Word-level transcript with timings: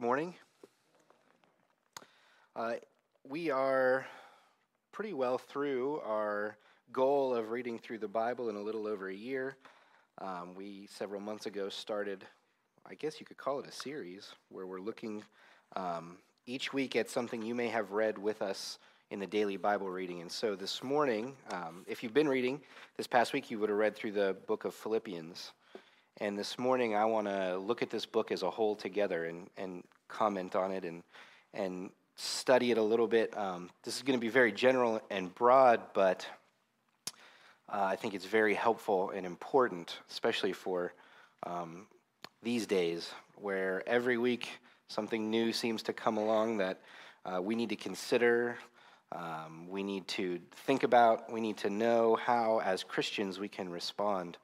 Good 0.00 0.06
morning. 0.06 0.34
Uh, 2.56 2.72
we 3.28 3.50
are 3.50 4.06
pretty 4.92 5.12
well 5.12 5.36
through 5.36 6.00
our 6.06 6.56
goal 6.90 7.34
of 7.34 7.50
reading 7.50 7.78
through 7.78 7.98
the 7.98 8.08
Bible 8.08 8.48
in 8.48 8.56
a 8.56 8.62
little 8.62 8.86
over 8.86 9.10
a 9.10 9.14
year. 9.14 9.58
Um, 10.16 10.54
we, 10.54 10.88
several 10.90 11.20
months 11.20 11.44
ago, 11.44 11.68
started, 11.68 12.24
I 12.86 12.94
guess 12.94 13.20
you 13.20 13.26
could 13.26 13.36
call 13.36 13.60
it 13.60 13.66
a 13.66 13.72
series, 13.72 14.32
where 14.48 14.66
we're 14.66 14.80
looking 14.80 15.22
um, 15.76 16.16
each 16.46 16.72
week 16.72 16.96
at 16.96 17.10
something 17.10 17.42
you 17.42 17.54
may 17.54 17.68
have 17.68 17.90
read 17.90 18.16
with 18.16 18.40
us 18.40 18.78
in 19.10 19.18
the 19.18 19.26
daily 19.26 19.58
Bible 19.58 19.90
reading. 19.90 20.22
And 20.22 20.32
so 20.32 20.56
this 20.56 20.82
morning, 20.82 21.36
um, 21.50 21.84
if 21.86 22.02
you've 22.02 22.14
been 22.14 22.28
reading 22.28 22.62
this 22.96 23.06
past 23.06 23.34
week, 23.34 23.50
you 23.50 23.58
would 23.58 23.68
have 23.68 23.78
read 23.78 23.96
through 23.96 24.12
the 24.12 24.34
book 24.46 24.64
of 24.64 24.72
Philippians. 24.72 25.52
And 26.18 26.38
this 26.38 26.58
morning, 26.58 26.94
I 26.94 27.04
want 27.06 27.26
to 27.28 27.56
look 27.56 27.82
at 27.82 27.90
this 27.90 28.04
book 28.04 28.30
as 28.30 28.42
a 28.42 28.50
whole 28.50 28.76
together 28.76 29.24
and, 29.24 29.48
and 29.56 29.84
comment 30.08 30.54
on 30.54 30.72
it 30.72 30.84
and, 30.84 31.02
and 31.54 31.90
study 32.16 32.70
it 32.70 32.78
a 32.78 32.82
little 32.82 33.06
bit. 33.06 33.36
Um, 33.36 33.70
this 33.84 33.96
is 33.96 34.02
going 34.02 34.18
to 34.18 34.20
be 34.20 34.28
very 34.28 34.52
general 34.52 35.00
and 35.10 35.34
broad, 35.34 35.80
but 35.94 36.26
uh, 37.72 37.82
I 37.84 37.96
think 37.96 38.14
it's 38.14 38.26
very 38.26 38.54
helpful 38.54 39.10
and 39.10 39.24
important, 39.24 39.98
especially 40.10 40.52
for 40.52 40.92
um, 41.46 41.86
these 42.42 42.66
days 42.66 43.10
where 43.36 43.82
every 43.86 44.18
week 44.18 44.48
something 44.88 45.30
new 45.30 45.52
seems 45.52 45.82
to 45.84 45.92
come 45.92 46.18
along 46.18 46.58
that 46.58 46.80
uh, 47.24 47.40
we 47.40 47.54
need 47.54 47.70
to 47.70 47.76
consider, 47.76 48.58
um, 49.12 49.68
we 49.68 49.82
need 49.82 50.06
to 50.08 50.38
think 50.66 50.82
about, 50.82 51.32
we 51.32 51.40
need 51.40 51.56
to 51.58 51.70
know 51.70 52.16
how, 52.16 52.60
as 52.62 52.84
Christians, 52.84 53.38
we 53.38 53.48
can 53.48 53.70
respond 53.70 54.36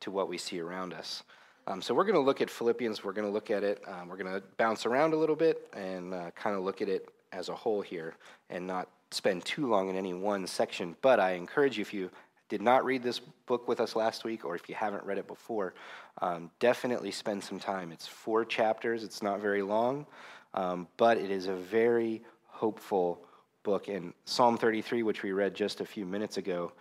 to 0.00 0.10
what 0.10 0.28
we 0.28 0.38
see 0.38 0.60
around 0.60 0.92
us. 0.92 1.22
Um, 1.66 1.80
so 1.80 1.94
we're 1.94 2.04
going 2.04 2.14
to 2.14 2.20
look 2.20 2.40
at 2.40 2.50
Philippians. 2.50 3.02
We're 3.02 3.14
going 3.14 3.26
to 3.26 3.32
look 3.32 3.50
at 3.50 3.64
it. 3.64 3.82
Um, 3.86 4.08
we're 4.08 4.18
going 4.18 4.32
to 4.32 4.42
bounce 4.58 4.84
around 4.84 5.14
a 5.14 5.16
little 5.16 5.36
bit 5.36 5.68
and 5.74 6.12
uh, 6.12 6.30
kind 6.32 6.54
of 6.54 6.62
look 6.62 6.82
at 6.82 6.88
it 6.88 7.08
as 7.32 7.48
a 7.48 7.54
whole 7.54 7.80
here 7.80 8.14
and 8.50 8.66
not 8.66 8.88
spend 9.10 9.44
too 9.44 9.66
long 9.66 9.88
in 9.88 9.96
any 9.96 10.12
one 10.12 10.46
section. 10.46 10.94
But 11.00 11.20
I 11.20 11.32
encourage 11.32 11.78
you, 11.78 11.82
if 11.82 11.94
you 11.94 12.10
did 12.48 12.60
not 12.60 12.84
read 12.84 13.02
this 13.02 13.20
book 13.46 13.66
with 13.66 13.80
us 13.80 13.96
last 13.96 14.24
week 14.24 14.44
or 14.44 14.54
if 14.54 14.68
you 14.68 14.74
haven't 14.74 15.04
read 15.04 15.18
it 15.18 15.26
before, 15.26 15.74
um, 16.20 16.50
definitely 16.58 17.10
spend 17.10 17.42
some 17.42 17.58
time. 17.58 17.92
It's 17.92 18.06
four 18.06 18.44
chapters, 18.44 19.02
it's 19.02 19.22
not 19.22 19.40
very 19.40 19.62
long, 19.62 20.06
um, 20.52 20.86
but 20.96 21.16
it 21.16 21.30
is 21.30 21.46
a 21.46 21.54
very 21.54 22.22
hopeful 22.46 23.24
book. 23.62 23.88
And 23.88 24.12
Psalm 24.26 24.58
33, 24.58 25.02
which 25.02 25.22
we 25.22 25.32
read 25.32 25.54
just 25.54 25.80
a 25.80 25.86
few 25.86 26.04
minutes 26.04 26.36
ago, 26.36 26.72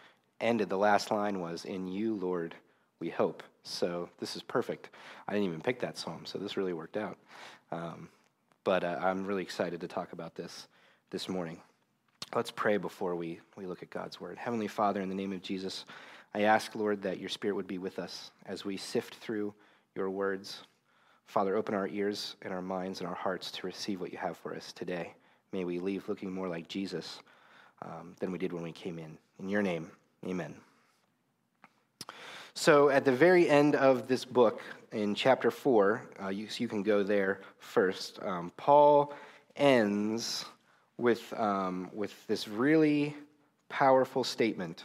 ended 0.42 0.70
the 0.70 0.78
last 0.78 1.10
line 1.10 1.40
was, 1.40 1.66
In 1.66 1.88
you, 1.88 2.16
Lord, 2.16 2.54
we 3.04 3.10
hope. 3.10 3.44
So 3.64 4.08
this 4.22 4.38
is 4.38 4.42
perfect. 4.42 4.90
I 5.28 5.34
didn't 5.34 5.48
even 5.48 5.60
pick 5.60 5.82
that 5.82 5.98
psalm, 5.98 6.22
so 6.24 6.40
this 6.40 6.56
really 6.56 6.72
worked 6.72 6.96
out. 6.96 7.18
Um, 7.70 8.08
but 8.64 8.86
uh, 8.86 8.98
I'm 9.02 9.26
really 9.26 9.42
excited 9.42 9.82
to 9.82 9.90
talk 9.90 10.14
about 10.14 10.36
this 10.36 10.68
this 11.10 11.28
morning. 11.28 11.60
Let's 12.34 12.50
pray 12.50 12.78
before 12.78 13.18
we, 13.18 13.42
we 13.58 13.66
look 13.66 13.84
at 13.84 13.90
God's 13.90 14.22
word. 14.22 14.38
Heavenly 14.38 14.70
Father, 14.70 15.02
in 15.02 15.10
the 15.10 15.16
name 15.16 15.34
of 15.34 15.42
Jesus, 15.42 15.84
I 16.34 16.44
ask, 16.44 16.76
Lord, 16.76 17.02
that 17.02 17.20
your 17.20 17.28
spirit 17.28 17.56
would 17.56 17.68
be 17.68 17.78
with 17.78 18.00
us 18.00 18.32
as 18.46 18.64
we 18.64 18.78
sift 18.78 19.16
through 19.16 19.54
your 19.96 20.10
words. 20.10 20.64
Father, 21.28 21.58
open 21.58 21.76
our 21.76 21.90
ears 21.90 22.38
and 22.42 22.54
our 22.54 22.62
minds 22.62 23.02
and 23.02 23.10
our 23.10 23.16
hearts 23.16 23.52
to 23.52 23.68
receive 23.68 24.00
what 24.00 24.14
you 24.14 24.18
have 24.18 24.38
for 24.38 24.56
us 24.56 24.72
today. 24.72 25.14
May 25.52 25.66
we 25.66 25.80
leave 25.80 26.08
looking 26.08 26.32
more 26.32 26.48
like 26.48 26.70
Jesus 26.70 27.20
um, 27.82 28.16
than 28.22 28.32
we 28.32 28.38
did 28.38 28.54
when 28.54 28.64
we 28.64 28.72
came 28.72 28.98
in. 28.98 29.18
In 29.40 29.50
your 29.50 29.62
name, 29.62 29.92
amen. 30.26 30.56
So, 32.56 32.90
at 32.90 33.04
the 33.04 33.12
very 33.12 33.50
end 33.50 33.76
of 33.76 34.08
this 34.08 34.26
book, 34.26 34.62
in 34.92 35.16
chapter 35.16 35.50
4, 35.50 36.02
uh, 36.22 36.28
you, 36.28 36.48
you 36.58 36.68
can 36.68 36.84
go 36.84 37.02
there 37.02 37.42
first, 37.58 38.20
um, 38.22 38.52
Paul 38.58 39.12
ends 39.56 40.46
with, 40.98 41.34
um, 41.34 41.90
with 41.94 42.28
this 42.28 42.48
really 42.48 43.16
powerful 43.70 44.24
statement. 44.24 44.84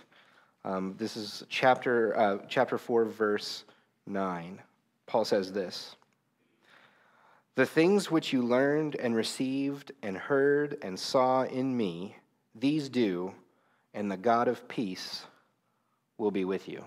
Um, 0.64 0.94
this 0.97 1.14
is 1.14 1.44
chapter, 1.50 2.19
uh, 2.19 2.38
chapter 2.48 2.78
4, 2.78 3.04
verse 3.04 3.65
9. 4.06 4.62
Paul 5.06 5.26
says 5.26 5.53
this 5.53 5.94
The 7.54 7.66
things 7.66 8.10
which 8.10 8.32
you 8.32 8.43
learned 8.43 8.97
and 8.97 9.14
received 9.14 9.93
and 10.03 10.16
heard 10.16 10.78
and 10.81 10.98
saw 10.98 11.43
in 11.43 11.76
me, 11.76 12.16
these 12.54 12.88
do, 12.88 13.34
and 13.93 14.10
the 14.10 14.16
God 14.16 14.48
of 14.48 14.66
peace 14.69 15.26
will 16.16 16.31
be 16.31 16.47
with 16.47 16.66
you. 16.66 16.82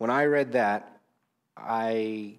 When 0.00 0.08
I 0.08 0.24
read 0.24 0.52
that, 0.52 0.98
I 1.58 2.36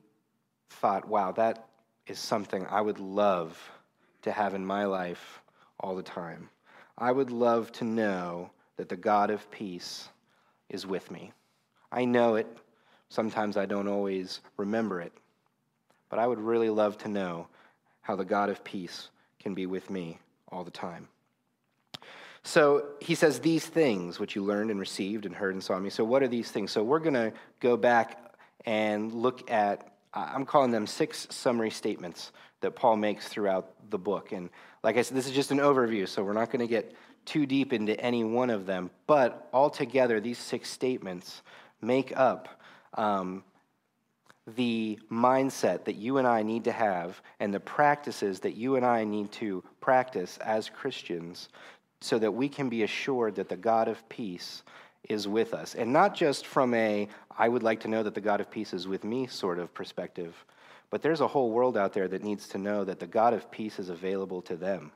thought, 0.71 1.07
wow, 1.07 1.31
that 1.33 1.67
is 2.07 2.17
something 2.17 2.65
I 2.65 2.81
would 2.81 2.99
love 2.99 3.55
to 4.23 4.31
have 4.31 4.55
in 4.55 4.65
my 4.65 4.85
life 4.85 5.43
all 5.79 5.95
the 5.95 6.01
time. 6.01 6.49
I 6.97 7.11
would 7.11 7.29
love 7.29 7.71
to 7.73 7.83
know 7.83 8.49
that 8.77 8.89
the 8.89 8.95
God 8.95 9.29
of 9.29 9.51
peace 9.51 10.09
is 10.69 10.87
with 10.87 11.11
me. 11.11 11.33
I 11.91 12.03
know 12.03 12.33
it. 12.33 12.47
Sometimes 13.09 13.57
I 13.57 13.67
don't 13.67 13.87
always 13.87 14.41
remember 14.57 14.99
it. 14.99 15.13
But 16.09 16.17
I 16.17 16.25
would 16.25 16.39
really 16.39 16.71
love 16.71 16.97
to 17.03 17.09
know 17.09 17.47
how 18.01 18.15
the 18.15 18.25
God 18.25 18.49
of 18.49 18.63
peace 18.63 19.11
can 19.39 19.53
be 19.53 19.67
with 19.67 19.87
me 19.91 20.17
all 20.51 20.63
the 20.63 20.71
time. 20.71 21.07
So 22.43 22.85
he 22.99 23.15
says, 23.15 23.39
These 23.39 23.65
things 23.65 24.19
which 24.19 24.35
you 24.35 24.43
learned 24.43 24.71
and 24.71 24.79
received 24.79 25.25
and 25.25 25.35
heard 25.35 25.53
and 25.53 25.63
saw 25.63 25.79
me. 25.79 25.89
So, 25.89 26.03
what 26.03 26.23
are 26.23 26.27
these 26.27 26.51
things? 26.51 26.71
So, 26.71 26.83
we're 26.83 26.99
going 26.99 27.13
to 27.13 27.33
go 27.59 27.77
back 27.77 28.35
and 28.65 29.13
look 29.13 29.49
at, 29.51 29.91
I'm 30.13 30.45
calling 30.45 30.71
them 30.71 30.87
six 30.87 31.27
summary 31.29 31.69
statements 31.69 32.31
that 32.61 32.75
Paul 32.75 32.95
makes 32.95 33.27
throughout 33.27 33.73
the 33.89 33.97
book. 33.97 34.31
And 34.31 34.49
like 34.83 34.97
I 34.97 35.01
said, 35.01 35.17
this 35.17 35.27
is 35.27 35.33
just 35.33 35.51
an 35.51 35.57
overview, 35.57 36.07
so 36.07 36.23
we're 36.23 36.33
not 36.33 36.51
going 36.51 36.59
to 36.59 36.67
get 36.67 36.93
too 37.25 37.45
deep 37.45 37.73
into 37.73 37.99
any 37.99 38.23
one 38.23 38.49
of 38.49 38.65
them. 38.65 38.89
But 39.07 39.47
altogether, 39.53 40.19
these 40.19 40.37
six 40.37 40.69
statements 40.69 41.41
make 41.81 42.15
up 42.15 42.61
um, 42.95 43.43
the 44.47 44.99
mindset 45.11 45.85
that 45.85 45.95
you 45.95 46.17
and 46.17 46.27
I 46.27 46.43
need 46.43 46.63
to 46.65 46.71
have 46.71 47.21
and 47.39 47.53
the 47.53 47.59
practices 47.59 48.39
that 48.41 48.55
you 48.55 48.75
and 48.75 48.85
I 48.85 49.03
need 49.03 49.31
to 49.33 49.63
practice 49.79 50.37
as 50.37 50.69
Christians 50.69 51.49
so 52.01 52.19
that 52.19 52.31
we 52.31 52.49
can 52.49 52.67
be 52.67 52.83
assured 52.83 53.35
that 53.35 53.47
the 53.47 53.55
God 53.55 53.87
of 53.87 54.07
peace 54.09 54.63
is 55.07 55.27
with 55.27 55.53
us. 55.53 55.75
And 55.75 55.93
not 55.93 56.15
just 56.15 56.45
from 56.45 56.73
a, 56.73 57.07
I 57.37 57.47
would 57.47 57.63
like 57.63 57.79
to 57.81 57.87
know 57.87 58.03
that 58.03 58.15
the 58.15 58.21
God 58.21 58.41
of 58.41 58.51
peace 58.51 58.73
is 58.73 58.87
with 58.87 59.03
me 59.03 59.27
sort 59.27 59.59
of 59.59 59.73
perspective, 59.73 60.35
but 60.89 61.01
there's 61.01 61.21
a 61.21 61.27
whole 61.27 61.51
world 61.51 61.77
out 61.77 61.93
there 61.93 62.07
that 62.07 62.23
needs 62.23 62.47
to 62.49 62.57
know 62.57 62.83
that 62.83 62.99
the 62.99 63.07
God 63.07 63.33
of 63.33 63.49
peace 63.51 63.79
is 63.79 63.89
available 63.89 64.41
to 64.43 64.55
them. 64.55 64.91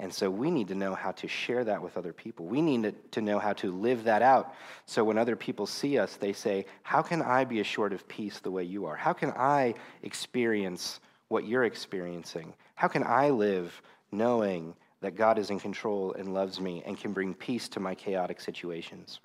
And 0.00 0.12
so 0.12 0.30
we 0.30 0.50
need 0.50 0.68
to 0.68 0.74
know 0.74 0.94
how 0.94 1.12
to 1.12 1.28
share 1.28 1.62
that 1.64 1.82
with 1.82 1.98
other 1.98 2.14
people. 2.14 2.46
We 2.46 2.62
need 2.62 2.94
to 3.12 3.20
know 3.20 3.38
how 3.38 3.52
to 3.54 3.70
live 3.70 4.04
that 4.04 4.22
out. 4.22 4.54
So 4.86 5.04
when 5.04 5.18
other 5.18 5.36
people 5.36 5.66
see 5.66 5.98
us, 5.98 6.16
they 6.16 6.32
say, 6.32 6.64
How 6.82 7.02
can 7.02 7.20
I 7.20 7.44
be 7.44 7.60
assured 7.60 7.92
of 7.92 8.08
peace 8.08 8.38
the 8.38 8.50
way 8.50 8.64
you 8.64 8.86
are? 8.86 8.96
How 8.96 9.12
can 9.12 9.30
I 9.36 9.74
experience 10.02 11.00
what 11.28 11.46
you're 11.46 11.64
experiencing? 11.64 12.54
How 12.76 12.88
can 12.88 13.04
I 13.04 13.28
live 13.28 13.82
knowing 14.10 14.74
that 15.00 15.14
God 15.14 15.38
is 15.38 15.50
in 15.50 15.58
control 15.58 16.12
and 16.12 16.34
loves 16.34 16.60
me 16.60 16.82
and 16.84 16.98
can 16.98 17.12
bring 17.12 17.34
peace 17.34 17.68
to 17.70 17.80
my 17.80 17.94
chaotic 17.94 18.40
situations. 18.40 19.20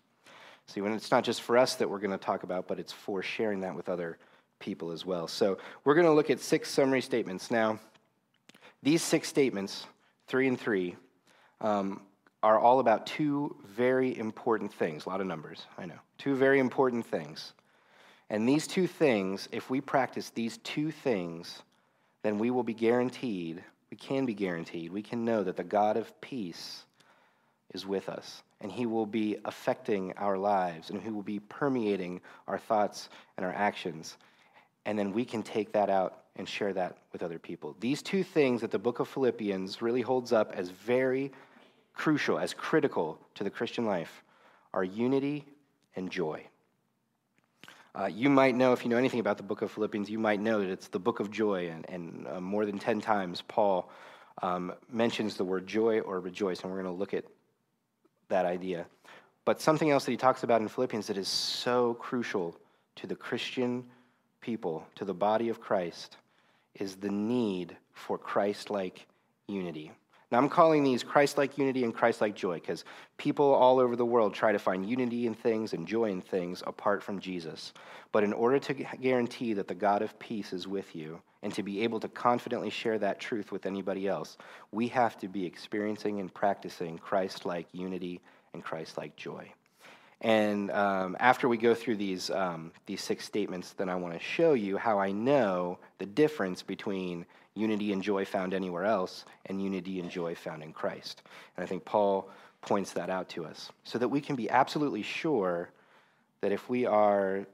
See, 0.67 0.81
when 0.81 0.93
it's 0.93 1.11
not 1.11 1.23
just 1.23 1.41
for 1.41 1.57
us 1.57 1.75
that 1.75 1.89
we're 1.89 1.99
going 1.99 2.11
to 2.11 2.17
talk 2.17 2.43
about, 2.43 2.67
but 2.67 2.79
it's 2.79 2.91
for 2.91 3.21
sharing 3.21 3.59
that 3.61 3.75
with 3.75 3.89
other 3.89 4.17
people 4.59 4.91
as 4.91 5.05
well. 5.05 5.27
So 5.27 5.57
we're 5.83 5.95
going 5.95 6.07
to 6.07 6.13
look 6.13 6.29
at 6.29 6.39
six 6.39 6.69
summary 6.69 7.01
statements. 7.01 7.51
Now, 7.51 7.79
these 8.81 9.01
six 9.01 9.27
statements, 9.27 9.85
three 10.27 10.47
and 10.47 10.59
three, 10.59 10.95
um, 11.61 12.01
are 12.41 12.59
all 12.59 12.79
about 12.79 13.05
two 13.07 13.55
very 13.65 14.17
important 14.17 14.73
things. 14.73 15.05
A 15.05 15.09
lot 15.09 15.21
of 15.21 15.27
numbers, 15.27 15.65
I 15.77 15.85
know. 15.85 15.99
Two 16.17 16.35
very 16.35 16.59
important 16.59 17.05
things. 17.05 17.53
And 18.29 18.47
these 18.47 18.67
two 18.67 18.87
things, 18.87 19.49
if 19.51 19.69
we 19.69 19.81
practice 19.81 20.29
these 20.29 20.57
two 20.59 20.91
things, 20.91 21.63
then 22.23 22.39
we 22.39 22.49
will 22.49 22.63
be 22.63 22.73
guaranteed 22.73 23.63
we 23.95 23.99
can 23.99 24.25
be 24.25 24.33
guaranteed, 24.33 24.91
we 24.91 25.01
can 25.01 25.23
know 25.23 25.41
that 25.41 25.55
the 25.55 25.63
God 25.63 25.95
of 25.95 26.19
peace 26.19 26.83
is 27.73 27.85
with 27.85 28.09
us, 28.09 28.43
and 28.59 28.69
He 28.69 28.85
will 28.85 29.05
be 29.05 29.37
affecting 29.45 30.11
our 30.17 30.37
lives, 30.37 30.89
and 30.89 31.01
He 31.01 31.09
will 31.09 31.23
be 31.23 31.39
permeating 31.39 32.19
our 32.45 32.57
thoughts 32.57 33.07
and 33.37 33.45
our 33.45 33.53
actions. 33.53 34.17
And 34.85 34.99
then 34.99 35.13
we 35.13 35.23
can 35.23 35.43
take 35.43 35.71
that 35.71 35.89
out 35.89 36.23
and 36.35 36.47
share 36.47 36.73
that 36.73 36.97
with 37.13 37.23
other 37.23 37.39
people. 37.39 37.73
These 37.79 38.01
two 38.01 38.21
things 38.21 38.59
that 38.59 38.71
the 38.71 38.77
book 38.77 38.99
of 38.99 39.07
Philippians 39.07 39.81
really 39.81 40.01
holds 40.01 40.33
up 40.33 40.51
as 40.53 40.71
very 40.71 41.31
crucial, 41.93 42.37
as 42.37 42.53
critical 42.53 43.17
to 43.35 43.45
the 43.45 43.49
Christian 43.49 43.85
life, 43.85 44.25
are 44.73 44.83
unity 44.83 45.45
and 45.95 46.11
joy. 46.11 46.45
Uh, 47.97 48.07
you 48.07 48.29
might 48.29 48.55
know, 48.55 48.73
if 48.73 48.83
you 48.83 48.89
know 48.89 48.97
anything 48.97 49.21
about 49.21 49.37
the 49.37 49.43
book 49.43 49.61
of 49.61 49.71
Philippians, 49.71 50.09
you 50.09 50.19
might 50.19 50.41
know 50.41 50.59
that 50.59 50.69
it's 50.69 50.89
the 50.89 50.99
book 50.99 51.21
of 51.21 51.31
joy, 51.31 51.69
and, 51.69 51.89
and 51.89 52.27
uh, 52.27 52.41
more 52.41 52.65
than 52.65 52.77
10 52.77 52.99
times 52.99 53.41
Paul 53.47 53.89
um, 54.41 54.73
mentions 54.91 55.37
the 55.37 55.45
word 55.45 55.65
joy 55.65 56.01
or 56.01 56.19
rejoice, 56.19 56.61
and 56.61 56.69
we're 56.69 56.81
going 56.81 56.93
to 56.93 56.99
look 56.99 57.13
at 57.13 57.23
that 58.27 58.45
idea. 58.45 58.85
But 59.45 59.61
something 59.61 59.91
else 59.91 60.03
that 60.05 60.11
he 60.11 60.17
talks 60.17 60.43
about 60.43 60.59
in 60.59 60.67
Philippians 60.67 61.07
that 61.07 61.17
is 61.17 61.29
so 61.29 61.93
crucial 61.93 62.57
to 62.97 63.07
the 63.07 63.15
Christian 63.15 63.85
people, 64.41 64.85
to 64.95 65.05
the 65.05 65.13
body 65.13 65.47
of 65.47 65.61
Christ, 65.61 66.17
is 66.73 66.95
the 66.95 67.09
need 67.09 67.77
for 67.93 68.17
Christ 68.17 68.69
like 68.69 69.07
unity. 69.47 69.93
Now, 70.35 70.41
I'm 70.41 70.49
calling 70.49 70.83
these 70.83 71.01
Christ 71.01 71.37
like 71.37 71.57
unity 71.57 71.85
and 71.85 71.95
Christ 71.95 72.19
like 72.19 72.35
joy 72.35 72.55
because 72.55 72.83
people 73.15 73.53
all 73.53 73.79
over 73.79 73.95
the 73.95 74.05
world 74.05 74.33
try 74.33 74.51
to 74.51 74.59
find 74.59 74.85
unity 74.85 75.27
in 75.27 75.33
things 75.33 75.71
and 75.71 75.87
joy 75.87 76.09
in 76.09 76.19
things 76.19 76.61
apart 76.67 77.01
from 77.01 77.21
Jesus. 77.21 77.71
But 78.11 78.25
in 78.25 78.33
order 78.33 78.59
to 78.59 78.73
guarantee 78.73 79.53
that 79.53 79.69
the 79.69 79.73
God 79.73 80.01
of 80.01 80.19
peace 80.19 80.51
is 80.51 80.67
with 80.67 80.93
you 80.93 81.21
and 81.41 81.53
to 81.53 81.63
be 81.63 81.83
able 81.83 82.01
to 82.01 82.09
confidently 82.09 82.69
share 82.69 82.99
that 82.99 83.21
truth 83.21 83.53
with 83.53 83.65
anybody 83.65 84.09
else, 84.09 84.37
we 84.73 84.89
have 84.89 85.17
to 85.19 85.29
be 85.29 85.45
experiencing 85.45 86.19
and 86.19 86.33
practicing 86.33 86.97
Christ 86.97 87.45
like 87.45 87.67
unity 87.71 88.19
and 88.53 88.61
Christ 88.61 88.97
like 88.97 89.15
joy. 89.15 89.49
And 90.19 90.69
um, 90.71 91.15
after 91.21 91.47
we 91.47 91.55
go 91.55 91.73
through 91.73 91.95
these, 91.95 92.29
um, 92.29 92.73
these 92.87 93.01
six 93.01 93.23
statements, 93.23 93.71
then 93.71 93.87
I 93.87 93.95
want 93.95 94.13
to 94.15 94.19
show 94.19 94.51
you 94.51 94.75
how 94.75 94.99
I 94.99 95.13
know 95.13 95.79
the 95.97 96.05
difference 96.05 96.61
between 96.61 97.25
unity 97.55 97.93
and 97.93 98.03
joy 98.03 98.25
found 98.25 98.53
anywhere 98.53 98.85
else 98.85 99.25
and 99.47 99.61
unity 99.61 99.99
and 99.99 100.11
joy 100.11 100.35
found 100.35 100.61
in 100.61 100.73
Christ. 100.73 101.23
And 101.57 101.63
I 101.63 101.67
think 101.67 101.85
Paul 101.85 102.29
points 102.61 102.91
that 102.93 103.09
out 103.09 103.29
to 103.29 103.45
us 103.45 103.71
so 103.83 103.97
that 103.97 104.07
we 104.07 104.21
can 104.21 104.35
be 104.35 104.49
absolutely 104.49 105.01
sure 105.01 105.69
that 106.41 106.51
if 106.51 106.69
we 106.69 106.85
are 106.85 107.45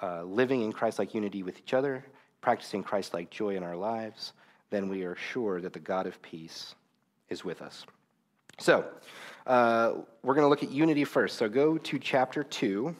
uh, 0.00 0.22
living 0.22 0.62
in 0.62 0.72
Christ 0.72 0.98
like 0.98 1.14
unity 1.14 1.42
with 1.42 1.58
each 1.58 1.74
other, 1.74 2.04
practicing 2.40 2.82
Christ 2.82 3.12
like 3.12 3.30
joy 3.30 3.56
in 3.56 3.62
our 3.62 3.76
lives, 3.76 4.32
then 4.70 4.88
we 4.88 5.02
are 5.02 5.16
sure 5.16 5.60
that 5.60 5.72
the 5.72 5.80
God 5.80 6.06
of 6.06 6.20
peace 6.22 6.74
is 7.28 7.44
with 7.44 7.62
us. 7.62 7.84
So, 8.58 8.84
uh, 9.46 9.94
we're 10.22 10.34
going 10.34 10.44
to 10.44 10.48
look 10.48 10.62
at 10.62 10.70
unity 10.70 11.04
first. 11.04 11.38
So, 11.38 11.48
go 11.48 11.78
to 11.78 11.98
chapter 11.98 12.42
2, 12.42 12.94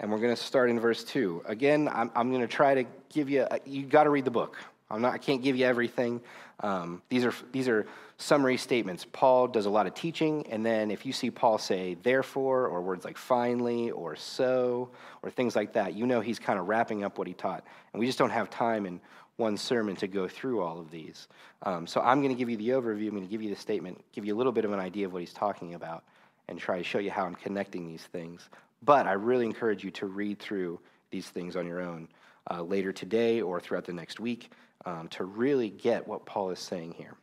and 0.00 0.10
we're 0.10 0.18
going 0.18 0.34
to 0.34 0.40
start 0.40 0.70
in 0.70 0.80
verse 0.80 1.04
2. 1.04 1.42
Again, 1.46 1.88
I'm, 1.92 2.10
I'm 2.14 2.30
going 2.30 2.40
to 2.40 2.48
try 2.48 2.74
to 2.74 2.84
give 3.12 3.28
you, 3.28 3.46
you 3.64 3.84
got 3.84 4.04
to 4.04 4.10
read 4.10 4.24
the 4.24 4.30
book. 4.30 4.56
I'm 4.90 5.02
not, 5.02 5.14
I 5.14 5.18
can't 5.18 5.42
give 5.42 5.56
you 5.56 5.66
everything. 5.66 6.20
Um, 6.60 7.02
these, 7.08 7.24
are, 7.24 7.34
these 7.52 7.68
are 7.68 7.86
summary 8.18 8.56
statements. 8.56 9.06
Paul 9.10 9.48
does 9.48 9.66
a 9.66 9.70
lot 9.70 9.86
of 9.86 9.94
teaching, 9.94 10.46
and 10.50 10.64
then 10.64 10.90
if 10.90 11.04
you 11.04 11.12
see 11.12 11.30
Paul 11.30 11.58
say 11.58 11.96
therefore, 12.02 12.66
or 12.68 12.80
words 12.82 13.04
like 13.04 13.18
finally, 13.18 13.90
or 13.90 14.14
so, 14.16 14.90
or 15.22 15.30
things 15.30 15.56
like 15.56 15.72
that, 15.72 15.94
you 15.94 16.06
know 16.06 16.20
he's 16.20 16.38
kind 16.38 16.58
of 16.58 16.68
wrapping 16.68 17.02
up 17.02 17.18
what 17.18 17.26
he 17.26 17.34
taught. 17.34 17.64
And 17.92 18.00
we 18.00 18.06
just 18.06 18.18
don't 18.18 18.30
have 18.30 18.50
time 18.50 18.86
in 18.86 19.00
one 19.36 19.56
sermon 19.56 19.96
to 19.96 20.06
go 20.06 20.28
through 20.28 20.62
all 20.62 20.78
of 20.78 20.90
these. 20.90 21.26
Um, 21.62 21.86
so 21.86 22.00
I'm 22.00 22.22
going 22.22 22.32
to 22.32 22.38
give 22.38 22.48
you 22.48 22.56
the 22.56 22.68
overview, 22.68 23.08
I'm 23.08 23.14
going 23.16 23.24
to 23.24 23.30
give 23.30 23.42
you 23.42 23.50
the 23.50 23.60
statement, 23.60 24.00
give 24.12 24.24
you 24.24 24.34
a 24.34 24.38
little 24.38 24.52
bit 24.52 24.64
of 24.64 24.72
an 24.72 24.80
idea 24.80 25.06
of 25.06 25.12
what 25.12 25.20
he's 25.20 25.32
talking 25.32 25.74
about, 25.74 26.04
and 26.48 26.58
try 26.58 26.78
to 26.78 26.84
show 26.84 26.98
you 26.98 27.10
how 27.10 27.24
I'm 27.24 27.34
connecting 27.34 27.86
these 27.86 28.04
things. 28.04 28.48
But 28.82 29.06
I 29.06 29.12
really 29.12 29.46
encourage 29.46 29.82
you 29.82 29.90
to 29.92 30.06
read 30.06 30.38
through 30.38 30.78
these 31.10 31.28
things 31.28 31.56
on 31.56 31.66
your 31.66 31.80
own 31.80 32.08
uh, 32.50 32.62
later 32.62 32.92
today 32.92 33.40
or 33.40 33.58
throughout 33.60 33.86
the 33.86 33.92
next 33.92 34.20
week 34.20 34.50
um, 34.86 35.08
to 35.08 35.24
really 35.24 35.70
get 35.70 36.06
what 36.06 36.26
Paul 36.26 36.50
is 36.50 36.58
saying 36.58 36.92
here. 36.92 37.14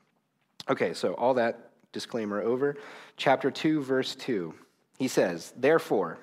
Okay, 0.69 0.93
so 0.93 1.13
all 1.13 1.33
that 1.35 1.71
disclaimer 1.91 2.41
over. 2.41 2.77
Chapter 3.17 3.51
2, 3.51 3.81
verse 3.81 4.15
2. 4.15 4.53
He 4.97 5.07
says, 5.07 5.53
Therefore, 5.57 6.19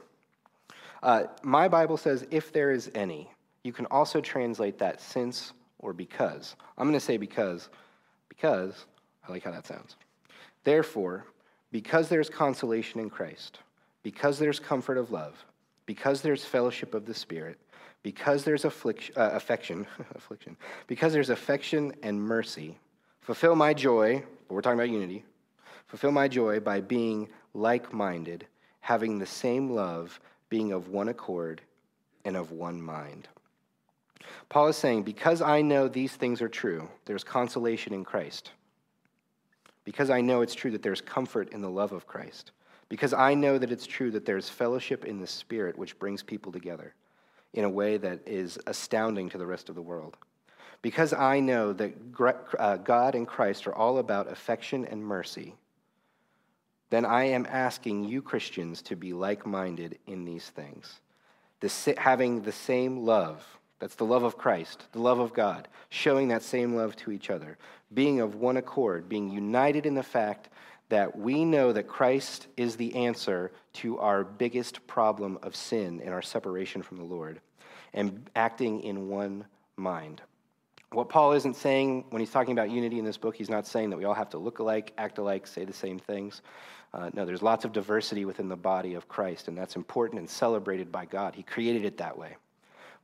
uh, 1.02 1.24
my 1.42 1.68
Bible 1.68 1.96
says, 1.96 2.26
if 2.30 2.52
there 2.52 2.70
is 2.70 2.90
any. 2.94 3.30
You 3.64 3.72
can 3.72 3.86
also 3.86 4.20
translate 4.20 4.78
that 4.78 5.00
since 5.00 5.52
or 5.78 5.92
because. 5.92 6.56
I'm 6.76 6.86
going 6.86 6.98
to 6.98 7.04
say 7.04 7.16
because, 7.16 7.68
because 8.28 8.86
I 9.26 9.32
like 9.32 9.44
how 9.44 9.50
that 9.50 9.66
sounds. 9.66 9.96
Therefore, 10.64 11.26
because 11.70 12.08
there's 12.08 12.30
consolation 12.30 13.00
in 13.00 13.10
Christ, 13.10 13.58
because 14.02 14.38
there's 14.38 14.58
comfort 14.58 14.96
of 14.96 15.10
love, 15.10 15.44
because 15.86 16.22
there's 16.22 16.44
fellowship 16.44 16.94
of 16.94 17.04
the 17.04 17.14
Spirit, 17.14 17.58
because 18.02 18.44
there's 18.44 18.64
uh, 18.64 18.70
affection, 19.16 19.86
affliction, 20.14 20.56
because 20.86 21.12
there's 21.12 21.30
affection 21.30 21.92
and 22.02 22.20
mercy, 22.20 22.78
fulfill 23.20 23.54
my 23.54 23.74
joy, 23.74 24.22
but 24.46 24.54
we're 24.54 24.62
talking 24.62 24.78
about 24.78 24.90
unity, 24.90 25.24
fulfill 25.86 26.12
my 26.12 26.28
joy 26.28 26.60
by 26.60 26.80
being 26.80 27.28
like 27.54 27.92
minded, 27.92 28.46
having 28.80 29.18
the 29.18 29.26
same 29.26 29.70
love, 29.70 30.20
being 30.48 30.72
of 30.72 30.88
one 30.88 31.08
accord 31.08 31.60
and 32.24 32.36
of 32.36 32.52
one 32.52 32.80
mind. 32.80 33.28
Paul 34.48 34.68
is 34.68 34.76
saying, 34.76 35.02
because 35.02 35.40
I 35.40 35.62
know 35.62 35.88
these 35.88 36.14
things 36.14 36.40
are 36.42 36.48
true, 36.48 36.88
there's 37.04 37.24
consolation 37.24 37.92
in 37.92 38.04
Christ. 38.04 38.52
Because 39.84 40.10
I 40.10 40.20
know 40.20 40.42
it's 40.42 40.54
true 40.54 40.70
that 40.72 40.82
there's 40.82 41.00
comfort 41.00 41.50
in 41.52 41.62
the 41.62 41.70
love 41.70 41.92
of 41.92 42.06
Christ. 42.06 42.52
Because 42.90 43.14
I 43.14 43.34
know 43.34 43.56
that 43.56 43.72
it's 43.72 43.86
true 43.86 44.10
that 44.10 44.26
there's 44.26 44.48
fellowship 44.48 45.06
in 45.06 45.18
the 45.18 45.26
Spirit 45.26 45.78
which 45.78 45.98
brings 45.98 46.22
people 46.22 46.52
together 46.52 46.94
in 47.54 47.64
a 47.64 47.70
way 47.70 47.96
that 47.96 48.20
is 48.26 48.58
astounding 48.66 49.28
to 49.30 49.38
the 49.38 49.46
rest 49.46 49.68
of 49.68 49.74
the 49.74 49.82
world. 49.82 50.16
Because 50.82 51.12
I 51.12 51.40
know 51.40 51.72
that 51.72 51.94
uh, 52.58 52.76
God 52.76 53.14
and 53.14 53.26
Christ 53.26 53.66
are 53.66 53.74
all 53.74 53.98
about 53.98 54.30
affection 54.30 54.84
and 54.84 55.04
mercy, 55.04 55.54
then 56.90 57.04
I 57.04 57.24
am 57.24 57.46
asking 57.48 58.04
you 58.04 58.22
Christians 58.22 58.80
to 58.82 58.96
be 58.96 59.12
like 59.12 59.44
minded 59.46 59.98
in 60.06 60.24
these 60.24 60.48
things, 60.48 61.00
the, 61.60 61.94
having 61.98 62.42
the 62.42 62.52
same 62.52 63.04
love. 63.04 63.44
That's 63.80 63.96
the 63.96 64.04
love 64.04 64.22
of 64.24 64.38
Christ, 64.38 64.86
the 64.92 65.00
love 65.00 65.18
of 65.18 65.32
God, 65.32 65.68
showing 65.88 66.28
that 66.28 66.42
same 66.42 66.74
love 66.74 66.96
to 66.96 67.12
each 67.12 67.30
other, 67.30 67.58
being 67.92 68.20
of 68.20 68.36
one 68.36 68.56
accord, 68.56 69.08
being 69.08 69.30
united 69.30 69.86
in 69.86 69.94
the 69.94 70.02
fact 70.02 70.48
that 70.88 71.18
we 71.18 71.44
know 71.44 71.72
that 71.72 71.86
Christ 71.86 72.46
is 72.56 72.76
the 72.76 72.94
answer 72.94 73.52
to 73.74 73.98
our 73.98 74.24
biggest 74.24 74.86
problem 74.86 75.38
of 75.42 75.54
sin 75.54 76.00
and 76.02 76.14
our 76.14 76.22
separation 76.22 76.82
from 76.82 76.96
the 76.96 77.04
Lord, 77.04 77.40
and 77.92 78.28
acting 78.34 78.82
in 78.82 79.08
one 79.08 79.44
mind. 79.76 80.22
What 80.90 81.10
Paul 81.10 81.32
isn't 81.32 81.56
saying 81.56 82.06
when 82.08 82.20
he's 82.20 82.30
talking 82.30 82.52
about 82.52 82.70
unity 82.70 82.98
in 82.98 83.04
this 83.04 83.18
book, 83.18 83.36
he's 83.36 83.50
not 83.50 83.66
saying 83.66 83.90
that 83.90 83.98
we 83.98 84.04
all 84.04 84.14
have 84.14 84.30
to 84.30 84.38
look 84.38 84.58
alike, 84.58 84.92
act 84.96 85.18
alike, 85.18 85.46
say 85.46 85.64
the 85.64 85.72
same 85.72 85.98
things. 85.98 86.40
Uh, 86.94 87.10
no, 87.12 87.26
there's 87.26 87.42
lots 87.42 87.66
of 87.66 87.72
diversity 87.72 88.24
within 88.24 88.48
the 88.48 88.56
body 88.56 88.94
of 88.94 89.08
Christ, 89.08 89.48
and 89.48 89.58
that's 89.58 89.76
important 89.76 90.18
and 90.18 90.30
celebrated 90.30 90.90
by 90.90 91.04
God. 91.04 91.34
He 91.34 91.42
created 91.42 91.84
it 91.84 91.98
that 91.98 92.16
way. 92.16 92.36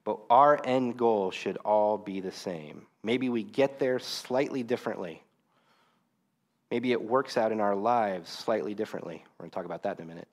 But 0.04 0.20
our 0.30 0.60
end 0.64 0.96
goal 0.96 1.30
should 1.30 1.58
all 1.58 1.98
be 1.98 2.20
the 2.20 2.32
same. 2.32 2.86
Maybe 3.02 3.28
we 3.28 3.42
get 3.42 3.78
there 3.78 3.98
slightly 3.98 4.62
differently, 4.62 5.22
Maybe 6.74 6.90
it 6.90 7.00
works 7.00 7.36
out 7.36 7.52
in 7.52 7.60
our 7.60 7.76
lives 7.76 8.28
slightly 8.28 8.74
differently. 8.74 9.22
We're 9.38 9.44
going 9.44 9.50
to 9.50 9.54
talk 9.54 9.64
about 9.64 9.84
that 9.84 10.00
in 10.00 10.06
a 10.06 10.08
minute. 10.08 10.26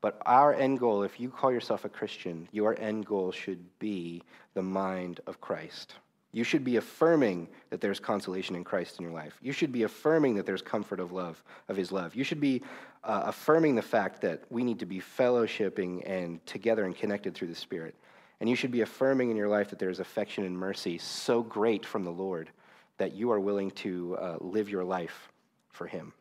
But 0.00 0.22
our 0.24 0.54
end 0.54 0.78
goal, 0.78 1.02
if 1.02 1.18
you 1.18 1.30
call 1.30 1.50
yourself 1.50 1.84
a 1.84 1.88
Christian, 1.88 2.46
your 2.52 2.78
end 2.78 3.06
goal 3.06 3.32
should 3.32 3.58
be 3.80 4.22
the 4.54 4.62
mind 4.62 5.18
of 5.26 5.40
Christ. 5.40 5.96
You 6.30 6.44
should 6.44 6.62
be 6.62 6.76
affirming 6.76 7.48
that 7.70 7.80
there's 7.80 7.98
consolation 7.98 8.54
in 8.54 8.62
Christ 8.62 9.00
in 9.00 9.02
your 9.02 9.12
life. 9.12 9.36
You 9.42 9.50
should 9.50 9.72
be 9.72 9.82
affirming 9.82 10.36
that 10.36 10.46
there's 10.46 10.62
comfort 10.62 11.00
of 11.00 11.10
love, 11.10 11.42
of 11.68 11.76
his 11.76 11.90
love. 11.90 12.14
You 12.14 12.22
should 12.22 12.40
be 12.40 12.62
uh, 13.02 13.22
affirming 13.24 13.74
the 13.74 13.82
fact 13.82 14.20
that 14.20 14.44
we 14.48 14.62
need 14.62 14.78
to 14.78 14.86
be 14.86 15.00
fellowshipping 15.00 16.08
and 16.08 16.46
together 16.46 16.84
and 16.84 16.94
connected 16.94 17.34
through 17.34 17.48
the 17.48 17.56
Spirit. 17.56 17.96
And 18.38 18.48
you 18.48 18.54
should 18.54 18.70
be 18.70 18.82
affirming 18.82 19.32
in 19.32 19.36
your 19.36 19.48
life 19.48 19.70
that 19.70 19.80
there's 19.80 19.98
affection 19.98 20.44
and 20.44 20.56
mercy 20.56 20.98
so 20.98 21.42
great 21.42 21.84
from 21.84 22.04
the 22.04 22.12
Lord 22.12 22.48
that 22.98 23.12
you 23.12 23.32
are 23.32 23.40
willing 23.40 23.72
to 23.72 24.16
uh, 24.20 24.36
live 24.38 24.68
your 24.68 24.84
life 24.84 25.29
for 25.72 25.86
him. 25.86 26.12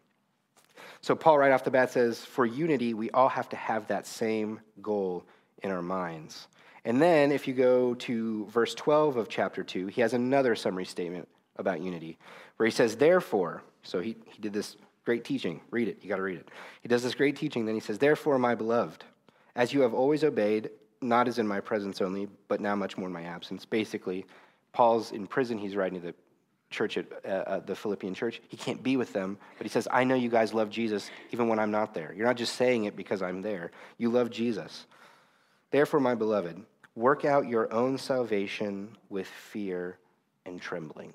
So, 1.02 1.16
Paul, 1.16 1.38
right 1.38 1.52
off 1.52 1.64
the 1.64 1.72
bat, 1.72 1.92
says, 1.92 2.24
for 2.26 2.46
unity, 2.46 2.94
we 2.94 3.10
all 3.12 3.30
have 3.30 3.50
to 3.50 3.56
have 3.56 3.88
that 3.88 4.06
same 4.06 4.60
goal 4.82 5.24
in 5.64 5.72
our 5.72 5.82
minds. 5.82 6.48
And 6.84 7.02
then, 7.02 7.32
if 7.32 7.48
you 7.48 7.54
go 7.54 7.94
to 7.96 8.46
verse 8.48 8.74
12 8.76 9.18
of 9.18 9.30
chapter 9.30 9.64
2, 9.64 9.88
he 9.88 10.02
has 10.02 10.14
another 10.14 10.56
summary 10.56 10.86
statement 10.86 11.28
about 11.58 11.82
unity, 11.82 12.18
where 12.58 12.66
he 12.66 12.72
says, 12.72 12.96
Therefore, 12.96 13.64
so 13.84 14.00
he, 14.00 14.16
he 14.26 14.42
did 14.42 14.54
this 14.54 14.76
great 15.06 15.24
teaching. 15.24 15.62
Read 15.72 15.88
it, 15.88 16.00
you 16.02 16.10
got 16.10 16.18
to 16.18 16.22
read 16.22 16.38
it. 16.38 16.50
He 16.82 16.88
does 16.88 17.04
this 17.04 17.16
great 17.16 17.36
teaching, 17.36 17.66
then 17.66 17.76
he 17.76 17.82
says, 17.82 17.98
Therefore, 17.98 18.38
my 18.38 18.56
beloved, 18.56 19.04
as 19.56 19.74
you 19.74 19.82
have 19.82 19.94
always 19.94 20.24
obeyed, 20.24 20.70
not 21.02 21.28
as 21.28 21.40
in 21.40 21.48
my 21.48 21.62
presence 21.62 22.02
only, 22.02 22.28
but 22.48 22.60
now 22.60 22.76
much 22.76 22.98
more 22.98 23.08
in 23.08 23.14
my 23.14 23.24
absence. 23.24 23.66
Basically, 23.66 24.26
Paul's 24.74 25.12
in 25.12 25.28
prison, 25.28 25.58
he's 25.58 25.76
writing 25.76 26.00
to 26.00 26.08
the 26.08 26.16
church 26.70 26.98
at 26.98 27.06
uh, 27.26 27.28
uh, 27.28 27.60
the 27.60 27.76
Philippian 27.76 28.14
church. 28.14 28.42
He 28.48 28.58
can't 28.58 28.82
be 28.82 28.98
with 28.98 29.14
them, 29.14 29.38
but 29.58 29.66
he 29.66 29.70
says, 29.70 29.88
I 29.92 30.04
know 30.04 30.16
you 30.16 30.30
guys 30.30 30.54
love 30.54 30.70
Jesus 30.70 31.10
even 31.32 31.48
when 31.48 31.60
I'm 31.60 31.72
not 31.72 31.94
there. 31.94 32.14
You're 32.16 32.28
not 32.28 32.38
just 32.38 32.56
saying 32.56 32.86
it 32.86 32.96
because 32.96 33.22
I'm 33.22 33.42
there. 33.42 33.72
You 33.98 34.10
love 34.10 34.30
Jesus. 34.30 34.86
Therefore, 35.72 36.00
my 36.00 36.16
beloved, 36.16 36.64
work 36.96 37.26
out 37.26 37.48
your 37.48 37.72
own 37.74 37.98
salvation 37.98 38.96
with 39.10 39.28
fear 39.28 39.98
and 40.46 40.62
trembling. 40.62 41.14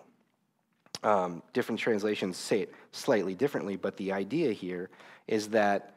Um, 1.02 1.42
different 1.52 1.80
translations 1.80 2.36
say 2.36 2.62
it 2.62 2.72
slightly 2.92 3.34
differently, 3.34 3.76
but 3.76 3.96
the 3.96 4.12
idea 4.12 4.52
here 4.52 4.88
is 5.28 5.48
that 5.48 5.94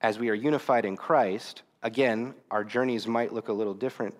as 0.00 0.18
we 0.18 0.30
are 0.30 0.34
unified 0.34 0.84
in 0.84 0.96
Christ, 0.96 1.62
again, 1.82 2.34
our 2.50 2.64
journeys 2.64 3.06
might 3.06 3.32
look 3.32 3.48
a 3.48 3.52
little 3.52 3.74
different, 3.74 4.14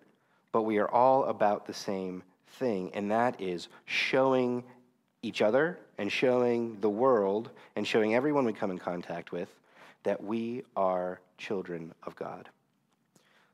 but 0.52 0.62
we 0.62 0.78
are 0.78 0.90
all 0.90 1.24
about 1.24 1.66
the 1.66 1.74
same 1.74 2.22
thing, 2.58 2.90
and 2.94 3.10
that 3.10 3.40
is 3.40 3.68
showing 3.84 4.64
each 5.22 5.42
other 5.42 5.78
and 5.98 6.10
showing 6.10 6.80
the 6.80 6.90
world 6.90 7.50
and 7.76 7.86
showing 7.86 8.14
everyone 8.14 8.44
we 8.44 8.52
come 8.52 8.70
in 8.70 8.78
contact 8.78 9.32
with 9.32 9.48
that 10.04 10.22
we 10.22 10.62
are 10.76 11.20
children 11.36 11.92
of 12.04 12.14
God. 12.16 12.48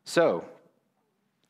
So, 0.04 0.44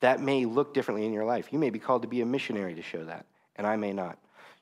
that 0.00 0.21
may 0.21 0.44
look 0.44 0.75
differently 0.75 1.06
in 1.06 1.12
your 1.12 1.25
life. 1.25 1.52
You 1.52 1.59
may 1.59 1.71
be 1.71 1.78
called 1.78 2.02
to 2.02 2.09
be 2.09 2.21
a 2.21 2.26
missionary 2.26 2.75
to 2.75 2.83
show 2.83 3.04
that, 3.04 3.26
and 3.56 3.66
I 3.66 3.76
may 3.76 3.92
not. 3.92 4.18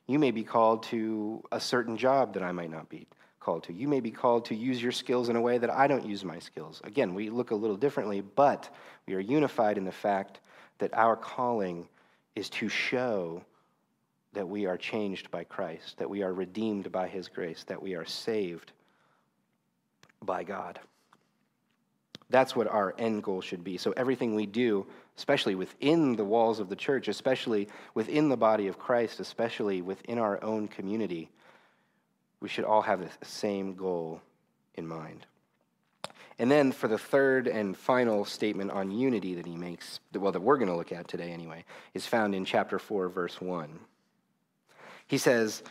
You 0.07 0.19
may 0.19 0.31
be 0.31 0.45
called 0.45 0.85
to 0.85 1.43
a 1.53 1.61
certain 1.61 1.97
job 1.97 2.35
that 2.35 2.43
I 2.43 2.53
might 2.53 2.71
not 2.71 2.89
be 2.89 3.07
called 3.41 3.65
to. 3.65 3.73
You 3.73 3.89
may 3.89 4.01
be 4.01 4.11
called 4.11 4.45
to 4.47 4.55
use 4.55 4.83
your 4.83 4.93
skills 4.93 5.29
in 5.29 5.37
a 5.37 5.41
way 5.41 5.59
that 5.59 5.71
I 5.71 5.87
don't 5.87 6.07
use 6.07 6.25
my 6.25 6.39
skills. 6.39 6.81
Again, 6.85 7.15
we 7.15 7.29
look 7.29 7.51
a 7.51 7.57
little 7.57 7.77
differently, 7.77 8.21
but 8.21 8.73
we 9.07 9.15
are 9.15 9.21
unified 9.21 9.79
in 9.79 9.85
the 9.85 9.93
fact 9.93 10.41
that 10.79 10.95
our 10.95 11.17
calling 11.17 11.89
is 12.37 12.49
to 12.51 12.69
show 12.69 13.43
that 14.33 14.49
we 14.49 14.67
are 14.67 14.77
changed 14.77 15.31
by 15.31 15.45
Christ, 15.45 15.99
that 15.99 16.09
we 16.09 16.23
are 16.23 16.33
redeemed 16.33 16.91
by 16.91 17.09
his 17.09 17.29
grace, 17.29 17.65
that 17.65 17.83
we 17.83 17.95
are 17.95 18.05
saved 18.05 18.73
by 20.23 20.45
God. 20.45 20.81
That's 22.31 22.57
what 22.57 22.67
our 22.67 22.95
end 22.99 23.23
goal 23.23 23.43
should 23.43 23.63
be. 23.63 23.77
So 23.77 23.93
everything 23.95 24.35
we 24.35 24.47
do, 24.47 24.87
especially 25.19 25.55
within 25.55 26.17
the 26.17 26.25
walls 26.25 26.61
of 26.61 26.71
the 26.71 26.77
church, 26.77 27.09
especially 27.09 27.69
within 27.95 28.31
the 28.31 28.37
body 28.39 28.69
of 28.69 28.79
Christ, 28.79 29.21
especially 29.21 29.83
within 29.83 30.19
our 30.19 30.43
own 30.43 30.67
community, 30.67 31.29
we 32.41 32.49
should 32.49 32.65
all 32.65 32.83
have 32.83 33.01
the 33.01 33.27
same 33.27 33.75
goal 33.75 34.23
in 34.75 34.87
mind. 34.87 35.27
And 36.39 36.51
then 36.51 36.73
for 36.73 36.89
the 36.89 36.99
third 36.99 37.47
and 37.47 37.77
final 37.77 38.25
statement 38.25 38.71
on 38.71 38.91
unity 38.91 39.35
that 39.35 39.47
he 39.47 39.57
makes, 39.57 40.01
well, 40.15 40.33
that 40.33 40.41
we're 40.41 40.57
going 40.57 40.71
to 40.71 40.77
look 40.77 40.91
at 40.91 41.07
today 41.07 41.31
anyway, 41.31 41.65
is 41.93 42.07
found 42.07 42.35
in 42.35 42.47
chapter 42.47 42.79
4, 42.79 43.11
verse 43.11 43.41
1. 43.41 43.79
He 45.13 45.19
says, 45.19 45.63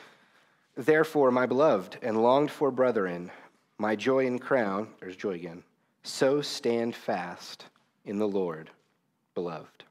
Therefore, 0.78 1.32
my 1.32 1.48
beloved 1.48 1.98
and 2.04 2.22
longed 2.22 2.52
for 2.52 2.70
brethren, 2.70 3.32
my 3.80 3.96
joy 3.96 4.28
and 4.28 4.40
crown, 4.40 4.90
there's 5.00 5.16
joy 5.16 5.32
again, 5.32 5.64
so 6.04 6.44
stand 6.44 6.96
fast 6.96 7.66
in 8.06 8.20
the 8.20 8.28
Lord, 8.28 8.70
beloved. 9.34 9.84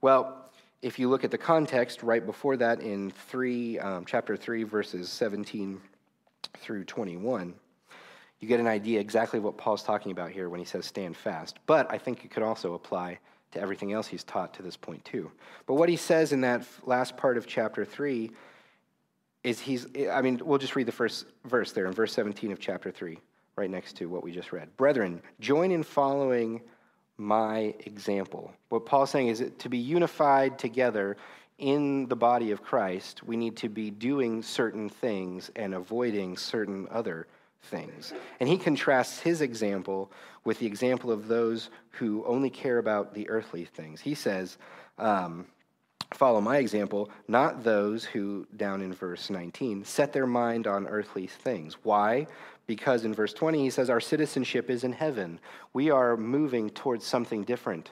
Well, 0.00 0.50
if 0.80 0.98
you 0.98 1.10
look 1.10 1.22
at 1.22 1.30
the 1.30 1.36
context 1.36 2.02
right 2.02 2.24
before 2.24 2.56
that 2.56 2.80
in 2.80 3.10
three, 3.10 3.78
um, 3.78 4.06
chapter 4.06 4.38
3, 4.38 4.62
verses 4.62 5.10
17 5.10 5.78
through 6.56 6.84
21, 6.84 7.52
you 8.40 8.48
get 8.48 8.58
an 8.58 8.66
idea 8.66 9.00
exactly 9.00 9.38
what 9.38 9.58
Paul's 9.58 9.82
talking 9.82 10.12
about 10.12 10.30
here 10.30 10.48
when 10.48 10.60
he 10.60 10.64
says 10.64 10.86
stand 10.86 11.14
fast. 11.14 11.58
But 11.66 11.92
I 11.92 11.98
think 11.98 12.24
it 12.24 12.30
could 12.30 12.42
also 12.42 12.72
apply 12.72 13.18
to 13.54 13.60
everything 13.60 13.92
else 13.92 14.06
he's 14.06 14.24
taught 14.24 14.54
to 14.54 14.62
this 14.62 14.76
point, 14.76 15.04
too. 15.04 15.30
But 15.66 15.74
what 15.74 15.88
he 15.88 15.96
says 15.96 16.32
in 16.32 16.42
that 16.42 16.66
last 16.84 17.16
part 17.16 17.36
of 17.36 17.46
chapter 17.46 17.84
3 17.84 18.30
is 19.42 19.60
he's, 19.60 19.86
I 20.10 20.22
mean, 20.22 20.40
we'll 20.44 20.58
just 20.58 20.76
read 20.76 20.86
the 20.86 20.92
first 20.92 21.26
verse 21.44 21.72
there 21.72 21.86
in 21.86 21.92
verse 21.92 22.12
17 22.12 22.52
of 22.52 22.60
chapter 22.60 22.90
3, 22.90 23.18
right 23.56 23.70
next 23.70 23.96
to 23.96 24.08
what 24.08 24.22
we 24.22 24.32
just 24.32 24.52
read. 24.52 24.74
Brethren, 24.76 25.22
join 25.40 25.70
in 25.70 25.82
following 25.82 26.60
my 27.16 27.74
example. 27.80 28.52
What 28.68 28.86
Paul's 28.86 29.10
saying 29.10 29.28
is 29.28 29.44
to 29.58 29.68
be 29.68 29.78
unified 29.78 30.58
together 30.58 31.16
in 31.58 32.08
the 32.08 32.16
body 32.16 32.50
of 32.50 32.62
Christ, 32.62 33.22
we 33.22 33.36
need 33.36 33.56
to 33.58 33.68
be 33.68 33.90
doing 33.90 34.42
certain 34.42 34.88
things 34.88 35.50
and 35.54 35.74
avoiding 35.74 36.36
certain 36.36 36.88
other 36.90 37.28
things. 37.64 38.12
And 38.40 38.48
he 38.48 38.56
contrasts 38.56 39.20
his 39.20 39.40
example 39.40 40.10
with 40.44 40.58
the 40.58 40.66
example 40.66 41.10
of 41.10 41.28
those 41.28 41.70
who 41.92 42.24
only 42.26 42.50
care 42.50 42.78
about 42.78 43.14
the 43.14 43.28
earthly 43.28 43.64
things. 43.64 44.00
He 44.00 44.14
says, 44.14 44.58
um, 44.98 45.46
Follow 46.12 46.40
my 46.40 46.58
example, 46.58 47.10
not 47.26 47.64
those 47.64 48.04
who, 48.04 48.46
down 48.56 48.80
in 48.82 48.92
verse 48.92 49.30
19, 49.30 49.84
set 49.84 50.12
their 50.12 50.26
mind 50.26 50.68
on 50.68 50.86
earthly 50.86 51.26
things. 51.26 51.74
Why? 51.82 52.28
Because 52.66 53.04
in 53.04 53.12
verse 53.12 53.32
20, 53.32 53.58
he 53.58 53.70
says, 53.70 53.90
Our 53.90 54.00
citizenship 54.00 54.70
is 54.70 54.84
in 54.84 54.92
heaven. 54.92 55.40
We 55.72 55.90
are 55.90 56.16
moving 56.16 56.70
towards 56.70 57.04
something 57.04 57.42
different 57.42 57.90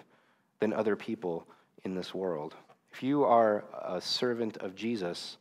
than 0.61 0.73
other 0.73 0.95
people 0.95 1.49
in 1.85 1.97
this 1.97 2.15
world. 2.15 2.55
If 2.93 3.03
you 3.03 3.25
are 3.25 3.65
a 3.83 4.01
servant 4.01 4.59
of 4.59 4.77
Jesus, 4.77 5.39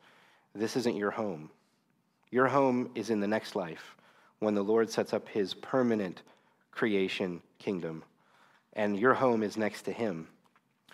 this 0.55 0.75
isn't 0.75 0.95
your 0.95 1.11
home. 1.11 1.51
Your 2.31 2.47
home 2.47 2.89
is 2.95 3.09
in 3.09 3.19
the 3.19 3.27
next 3.27 3.55
life 3.55 3.95
when 4.41 4.55
the 4.55 4.63
Lord 4.63 4.89
sets 4.89 5.13
up 5.13 5.29
his 5.29 5.53
permanent 5.53 6.23
creation 6.71 7.41
kingdom, 7.59 8.03
and 8.73 8.99
your 8.99 9.13
home 9.13 9.43
is 9.43 9.55
next 9.55 9.83
to 9.83 9.91
him. 9.91 10.27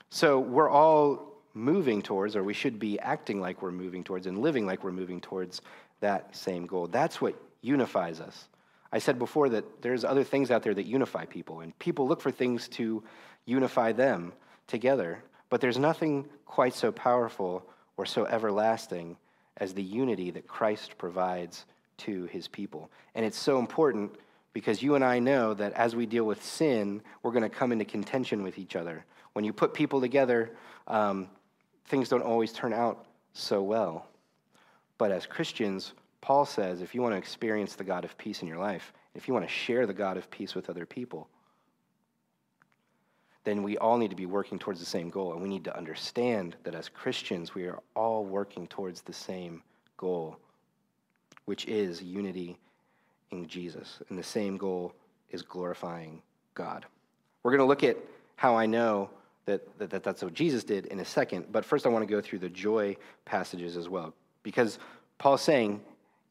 So 0.10 0.38
we're 0.39 0.70
all 0.70 1.34
moving 1.54 2.01
towards, 2.01 2.36
or 2.36 2.44
we 2.44 2.54
should 2.54 2.77
be 2.77 3.00
acting 3.00 3.39
like 3.39 3.62
we're 3.62 3.72
moving 3.72 4.04
towards 4.04 4.27
and 4.27 4.39
living 4.39 4.66
like 4.66 4.84
we're 4.84 4.92
moving 4.92 5.22
towards 5.22 5.62
that 6.01 6.36
same 6.36 6.66
goal. 6.66 6.88
That's 6.88 7.22
what 7.22 7.42
unifies 7.62 8.20
us. 8.20 8.50
I 8.92 9.00
said 9.00 9.18
before 9.18 9.50
that 9.50 9.82
there's 9.82 10.04
other 10.04 10.25
things 10.25 10.51
out 10.51 10.63
there 10.63 10.74
that 10.74 10.86
unify 10.86 11.25
people, 11.25 11.62
and 11.62 11.77
people 11.80 12.06
look 12.06 12.20
for 12.20 12.32
things 12.32 12.68
to 12.70 13.01
unify 13.46 13.94
them 13.94 14.34
together. 14.68 15.24
But 15.50 15.62
there's 15.62 15.77
nothing 15.77 16.25
quite 16.46 16.74
so 16.74 16.92
powerful 16.92 17.63
or 17.96 18.06
so 18.06 18.25
everlasting 18.25 19.16
as 19.56 19.74
the 19.74 19.84
unity 19.84 20.32
that 20.32 20.48
Christ 20.48 20.98
provides 20.98 21.66
to 21.98 22.25
his 22.25 22.48
people. 22.48 22.92
And 23.16 23.25
it's 23.25 23.38
so 23.38 23.60
important 23.60 24.12
because 24.54 24.82
you 24.82 24.96
and 24.96 25.04
I 25.04 25.20
know 25.20 25.54
that 25.54 25.74
as 25.74 25.96
we 25.96 26.06
deal 26.06 26.24
with 26.24 26.44
sin, 26.44 27.01
we're 27.22 27.32
going 27.32 27.44
to 27.44 27.50
come 27.50 27.72
into 27.72 27.86
contention 27.86 28.44
with 28.44 28.58
each 28.58 28.75
other. 28.75 29.06
When 29.34 29.46
you 29.46 29.54
put 29.54 29.74
people 29.74 30.01
together, 30.01 30.51
um, 30.88 31.30
things 31.86 32.10
don't 32.10 32.24
always 32.24 32.54
turn 32.54 32.74
out 32.74 33.06
so 33.34 33.62
well. 33.62 34.08
But 34.98 35.12
as 35.12 35.25
Christians, 35.25 35.94
Paul 36.22 36.46
says 36.46 36.82
if 36.82 36.96
you 36.96 37.01
want 37.01 37.13
to 37.13 37.20
experience 37.20 37.75
the 37.75 37.84
God 37.84 38.04
of 38.04 38.18
peace 38.18 38.42
in 38.42 38.48
your 38.48 38.58
life, 38.58 38.94
if 39.13 39.27
you 39.27 39.34
want 39.34 39.46
to 39.46 39.54
share 39.54 39.86
the 39.86 39.94
God 39.94 40.18
of 40.18 40.30
peace 40.32 40.56
with 40.56 40.70
other 40.70 40.86
people, 40.86 41.27
then 43.44 43.63
we 43.63 43.77
all 43.77 43.98
need 43.98 44.10
to 44.10 44.16
be 44.16 44.25
working 44.25 44.60
towards 44.60 44.80
the 44.80 44.86
same 44.86 45.10
goal. 45.10 45.34
And 45.34 45.42
we 45.42 45.48
need 45.48 45.63
to 45.66 45.77
understand 45.77 46.56
that 46.63 46.75
as 46.75 46.89
Christians, 46.89 47.56
we 47.56 47.66
are 47.66 47.80
all 47.96 48.25
working 48.25 48.68
towards 48.68 49.01
the 49.01 49.13
same 49.13 49.62
goal 49.98 50.39
which 51.48 51.66
is 51.66 52.04
unity 52.04 52.58
in 53.32 53.48
Jesus. 53.48 54.00
And 54.10 54.20
the 54.20 54.24
same 54.24 54.58
goal 54.58 54.94
is 55.32 55.42
glorifying 55.42 56.22
God. 56.54 56.86
We're 57.42 57.51
going 57.51 57.60
to 57.60 57.66
look 57.66 57.86
at 57.86 57.98
how 58.36 58.56
I 58.56 58.66
know 58.66 59.10
that, 59.46 59.62
that, 59.80 59.89
that, 59.89 60.04
that's 60.04 60.22
what 60.22 60.34
Jesus 60.34 60.66
did 60.66 60.88
in 60.88 61.00
a 61.00 61.06
second, 61.06 61.46
but 61.50 61.63
first 61.63 61.86
I 61.86 61.89
want 61.89 62.06
to 62.06 62.13
go 62.13 62.20
through 62.20 62.39
the 62.39 62.50
joy 62.50 62.98
passages 63.24 63.77
as 63.77 63.88
well. 63.88 64.13
Because 64.44 64.77
Paul's 65.20 65.42
saying 65.42 65.80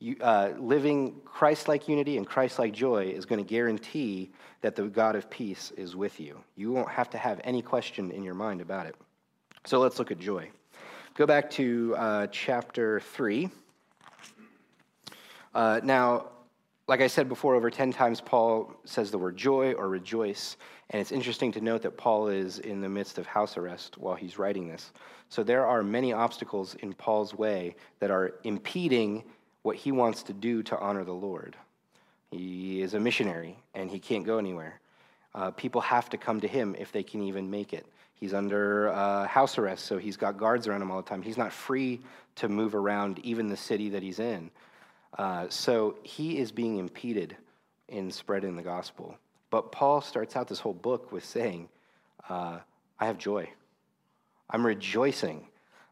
you, 0.01 0.17
uh, 0.21 0.51
living 0.59 1.17
Christ 1.25 1.67
like 1.67 1.89
unity 1.89 2.19
and 2.19 2.27
Christ 2.27 2.59
like 2.59 2.75
joy 2.75 3.07
is 3.07 3.25
going 3.25 3.43
to 3.43 3.49
guarantee 3.49 4.31
that 4.61 4.77
the 4.77 4.83
God 4.83 5.17
of 5.17 5.31
peace 5.31 5.73
is 5.79 5.97
with 5.97 6.21
you. 6.21 6.39
You 6.57 6.73
won't 6.73 6.91
have 6.91 7.09
to 7.11 7.19
have 7.19 7.41
any 7.43 7.63
question 7.63 8.11
in 8.11 8.23
your 8.23 8.35
mind 8.35 8.61
about 8.61 8.85
it. 8.85 8.95
So 9.65 9.81
let's 9.81 9.99
look 9.99 10.11
at 10.11 10.19
joy. 10.19 10.51
Go 11.15 11.25
back 11.25 11.49
to 11.53 11.95
uh, 11.97 12.27
chapter 12.27 13.01
3. 13.01 13.49
Uh, 15.57 15.81
now, 15.83 16.27
like 16.87 17.01
I 17.01 17.07
said 17.07 17.31
before, 17.31 17.55
over 17.55 17.71
10 17.71 17.91
times 17.91 18.21
Paul 18.21 18.71
says 18.85 19.11
the 19.11 19.17
word 19.17 19.39
joy 19.39 19.73
or 19.73 19.89
rejoice. 19.89 20.59
And 20.91 21.01
it's 21.01 21.13
interesting 21.13 21.51
to 21.53 21.63
note 21.63 21.81
that 21.81 21.97
Paul 21.97 22.29
is 22.29 22.59
in 22.59 22.83
the 22.83 22.91
midst 22.91 23.17
of 23.17 23.27
house 23.27 23.57
arrest 23.57 23.97
while 23.97 24.15
he's 24.15 24.39
writing 24.39 24.69
this. 24.69 24.93
So 25.31 25.43
there 25.43 25.67
are 25.67 25.83
many 25.83 26.13
obstacles 26.13 26.75
in 26.75 26.93
Paul's 26.93 27.33
way 27.33 27.75
that 28.01 28.11
are 28.11 28.35
impeding 28.45 29.25
what 29.63 29.77
he 29.77 29.93
wants 29.93 30.23
to 30.25 30.35
do 30.35 30.63
to 30.65 30.79
honor 30.79 31.05
the 31.05 31.13
Lord. 31.13 31.57
He 32.31 32.83
is 32.83 32.93
a 32.93 33.01
missionary 33.01 33.57
and 33.73 33.91
he 33.91 33.99
can't 33.99 34.27
go 34.27 34.37
anywhere. 34.37 34.79
Uh, 35.35 35.53
people 35.53 35.81
have 35.81 36.11
to 36.11 36.19
come 36.19 36.39
to 36.43 36.49
him 36.49 36.77
if 36.79 36.93
they 36.93 37.03
can 37.03 37.23
even 37.23 37.51
make 37.51 37.73
it. 37.73 37.87
He's 38.13 38.35
under 38.35 38.91
uh, 38.91 39.27
house 39.27 39.57
arrest, 39.57 39.87
so 39.87 39.97
he's 39.97 40.19
got 40.19 40.37
guards 40.37 40.69
around 40.69 40.83
him 40.83 40.91
all 40.91 41.01
the 41.01 41.09
time. 41.09 41.23
He's 41.23 41.39
not 41.39 41.51
free 41.51 42.03
to 42.35 42.51
move 42.51 42.75
around 42.75 43.21
even 43.21 43.49
the 43.49 43.57
city 43.57 43.89
that 43.89 44.03
he's 44.03 44.19
in. 44.19 44.51
Uh, 45.17 45.47
so 45.49 45.97
he 46.03 46.39
is 46.39 46.53
being 46.53 46.79
impeded 46.79 47.37
in 47.89 48.11
spreading 48.11 48.57
the 48.57 48.63
gospel. 48.63 49.17
But 49.51 49.73
Paul 49.73 50.01
starts 50.01 50.37
out 50.37 50.49
this 50.49 50.61
whole 50.61 50.75
book 50.75 51.13
with 51.13 51.25
saying, 51.25 51.69
uh, 52.29 52.59
I 52.99 53.07
have 53.07 53.19
joy. 53.19 53.49
I'm 54.51 54.65
rejoicing. 54.65 55.47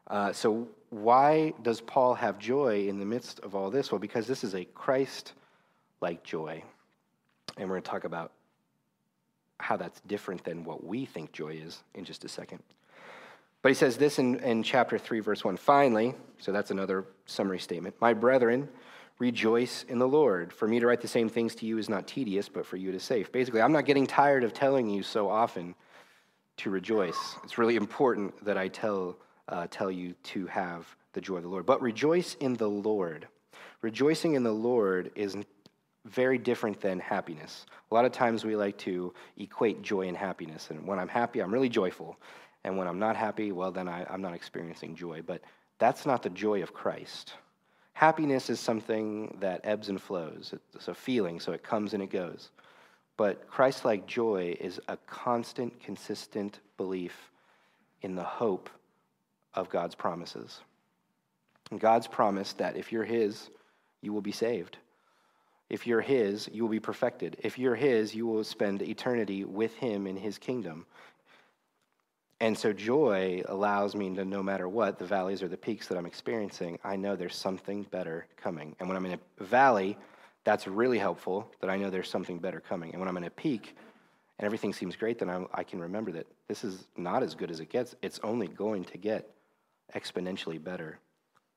Uh, 0.07 0.33
so, 0.33 0.67
why 0.89 1.53
does 1.61 1.81
Paul 1.81 2.13
have 2.13 2.39
joy 2.39 2.87
in 2.87 2.99
the 2.99 3.05
midst 3.05 3.39
of 3.41 3.55
all 3.55 3.69
this? 3.69 3.91
Well, 3.91 3.99
because 3.99 4.27
this 4.27 4.43
is 4.43 4.53
a 4.55 4.63
Christ 4.65 5.33
like 5.99 6.23
joy. 6.23 6.63
And 7.57 7.67
we're 7.69 7.75
going 7.75 7.83
to 7.83 7.89
talk 7.89 8.03
about 8.03 8.31
how 9.59 9.77
that's 9.77 9.99
different 10.01 10.43
than 10.43 10.63
what 10.63 10.83
we 10.85 11.05
think 11.05 11.31
joy 11.31 11.59
is 11.65 11.83
in 11.95 12.05
just 12.05 12.23
a 12.23 12.29
second. 12.29 12.61
But 13.61 13.69
he 13.69 13.73
says 13.73 13.97
this 13.97 14.19
in, 14.19 14.39
in 14.41 14.61
chapter 14.61 14.97
3, 14.97 15.21
verse 15.21 15.43
1. 15.43 15.57
Finally, 15.57 16.13
so 16.37 16.51
that's 16.51 16.71
another 16.71 17.05
summary 17.25 17.59
statement. 17.59 17.95
My 17.99 18.13
brethren, 18.13 18.69
Rejoice 19.19 19.83
in 19.87 19.97
the 19.97 20.07
Lord. 20.07 20.51
For 20.51 20.67
me 20.67 20.79
to 20.79 20.87
write 20.87 21.01
the 21.01 21.07
same 21.07 21.29
things 21.29 21.55
to 21.55 21.65
you 21.65 21.77
is 21.77 21.87
not 21.87 22.07
tedious, 22.07 22.49
but 22.49 22.65
for 22.65 22.75
you 22.75 22.89
it 22.89 22.95
is 22.95 23.03
safe. 23.03 23.31
Basically, 23.31 23.61
I'm 23.61 23.71
not 23.71 23.85
getting 23.85 24.05
tired 24.05 24.43
of 24.43 24.53
telling 24.53 24.89
you 24.89 25.03
so 25.03 25.29
often 25.29 25.73
to 26.57 26.69
rejoice. 26.69 27.35
It's 27.43 27.57
really 27.57 27.75
important 27.77 28.43
that 28.43 28.57
I 28.57 28.67
tell, 28.67 29.17
uh, 29.47 29.67
tell 29.69 29.89
you 29.89 30.15
to 30.23 30.47
have 30.47 30.85
the 31.13 31.21
joy 31.21 31.37
of 31.37 31.43
the 31.43 31.49
Lord. 31.49 31.65
But 31.65 31.81
rejoice 31.81 32.35
in 32.41 32.55
the 32.55 32.69
Lord. 32.69 33.27
Rejoicing 33.81 34.33
in 34.33 34.43
the 34.43 34.51
Lord 34.51 35.11
is 35.15 35.37
very 36.05 36.37
different 36.37 36.81
than 36.81 36.99
happiness. 36.99 37.65
A 37.89 37.93
lot 37.95 38.05
of 38.05 38.11
times 38.11 38.43
we 38.43 38.55
like 38.55 38.77
to 38.79 39.13
equate 39.37 39.81
joy 39.81 40.07
and 40.07 40.17
happiness. 40.17 40.69
And 40.69 40.85
when 40.85 40.99
I'm 40.99 41.07
happy, 41.07 41.39
I'm 41.39 41.53
really 41.53 41.69
joyful. 41.69 42.17
And 42.63 42.77
when 42.77 42.87
I'm 42.87 42.99
not 42.99 43.15
happy, 43.15 43.51
well, 43.51 43.71
then 43.71 43.87
I, 43.87 44.05
I'm 44.09 44.21
not 44.21 44.33
experiencing 44.33 44.95
joy. 44.95 45.21
But 45.25 45.41
That's 45.79 46.05
not 46.05 46.23
the 46.23 46.29
joy 46.29 46.63
of 46.63 46.73
Christ. 46.73 47.33
Happiness 47.95 48.49
is 48.49 48.59
something 48.59 49.37
that 49.39 49.61
ebbs 49.63 49.87
and 49.87 50.01
flows. 50.01 50.53
It's 50.73 50.89
a 50.89 50.93
feeling, 50.93 51.39
so 51.39 51.53
it 51.53 51.63
comes 51.63 51.93
and 51.93 52.03
it 52.03 52.09
goes. 52.09 52.49
But 53.15 53.47
Christ 53.47 53.85
like 53.85 54.05
joy 54.05 54.57
is 54.59 54.81
a 54.89 54.97
constant, 55.07 55.81
consistent 55.81 56.59
belief 56.75 57.31
in 58.01 58.15
the 58.15 58.23
hope 58.23 58.69
of 59.53 59.69
God's 59.69 59.95
promises. 59.95 60.59
And 61.71 61.79
God's 61.79 62.05
promise 62.05 62.51
that 62.53 62.75
if 62.75 62.91
you're 62.91 63.05
His, 63.05 63.49
you 64.01 64.11
will 64.11 64.21
be 64.21 64.33
saved. 64.33 64.77
If 65.69 65.87
you're 65.87 66.01
His, 66.01 66.49
you 66.51 66.63
will 66.63 66.69
be 66.69 66.81
perfected. 66.81 67.37
If 67.39 67.57
you're 67.57 67.75
His, 67.75 68.13
you 68.13 68.27
will 68.27 68.43
spend 68.43 68.81
eternity 68.81 69.45
with 69.45 69.73
Him 69.75 70.05
in 70.05 70.17
His 70.17 70.37
kingdom. 70.37 70.85
And 72.45 72.55
so 72.55 72.71
joy 72.73 73.41
allows 73.47 73.95
me 73.95 74.13
to, 74.13 74.23
no 74.23 74.43
matter 74.43 74.69
what, 74.69 74.99
the 74.99 75.05
valleys 75.05 75.41
or 75.41 75.47
the 75.47 75.57
peaks 75.57 75.87
that 75.87 75.97
I'm 75.97 76.05
experiencing, 76.05 76.77
I 76.83 76.95
know 76.95 77.15
there's 77.15 77.35
something 77.35 77.81
better 77.89 78.27
coming. 78.37 78.75
And 78.79 78.87
when 78.87 78.95
I'm 78.95 79.05
in 79.07 79.13
a 79.39 79.43
valley, 79.43 79.97
that's 80.43 80.67
really 80.67 80.99
helpful 80.99 81.49
that 81.59 81.71
I 81.71 81.77
know 81.77 81.89
there's 81.89 82.07
something 82.07 82.37
better 82.37 82.59
coming. 82.59 82.91
And 82.91 82.99
when 82.99 83.09
I'm 83.09 83.17
in 83.17 83.23
a 83.23 83.31
peak 83.31 83.75
and 84.37 84.45
everything 84.45 84.73
seems 84.73 84.95
great, 84.95 85.17
then 85.17 85.27
I'm, 85.27 85.47
i 85.55 85.63
can 85.63 85.79
remember 85.79 86.11
that 86.11 86.27
this 86.47 86.63
is 86.63 86.85
not 86.95 87.23
as 87.23 87.33
good 87.33 87.49
as 87.49 87.61
it 87.61 87.71
gets. 87.71 87.95
It's 88.03 88.19
only 88.23 88.47
going 88.47 88.83
to 88.83 88.99
get 88.99 89.27
exponentially 89.95 90.63
better 90.63 90.99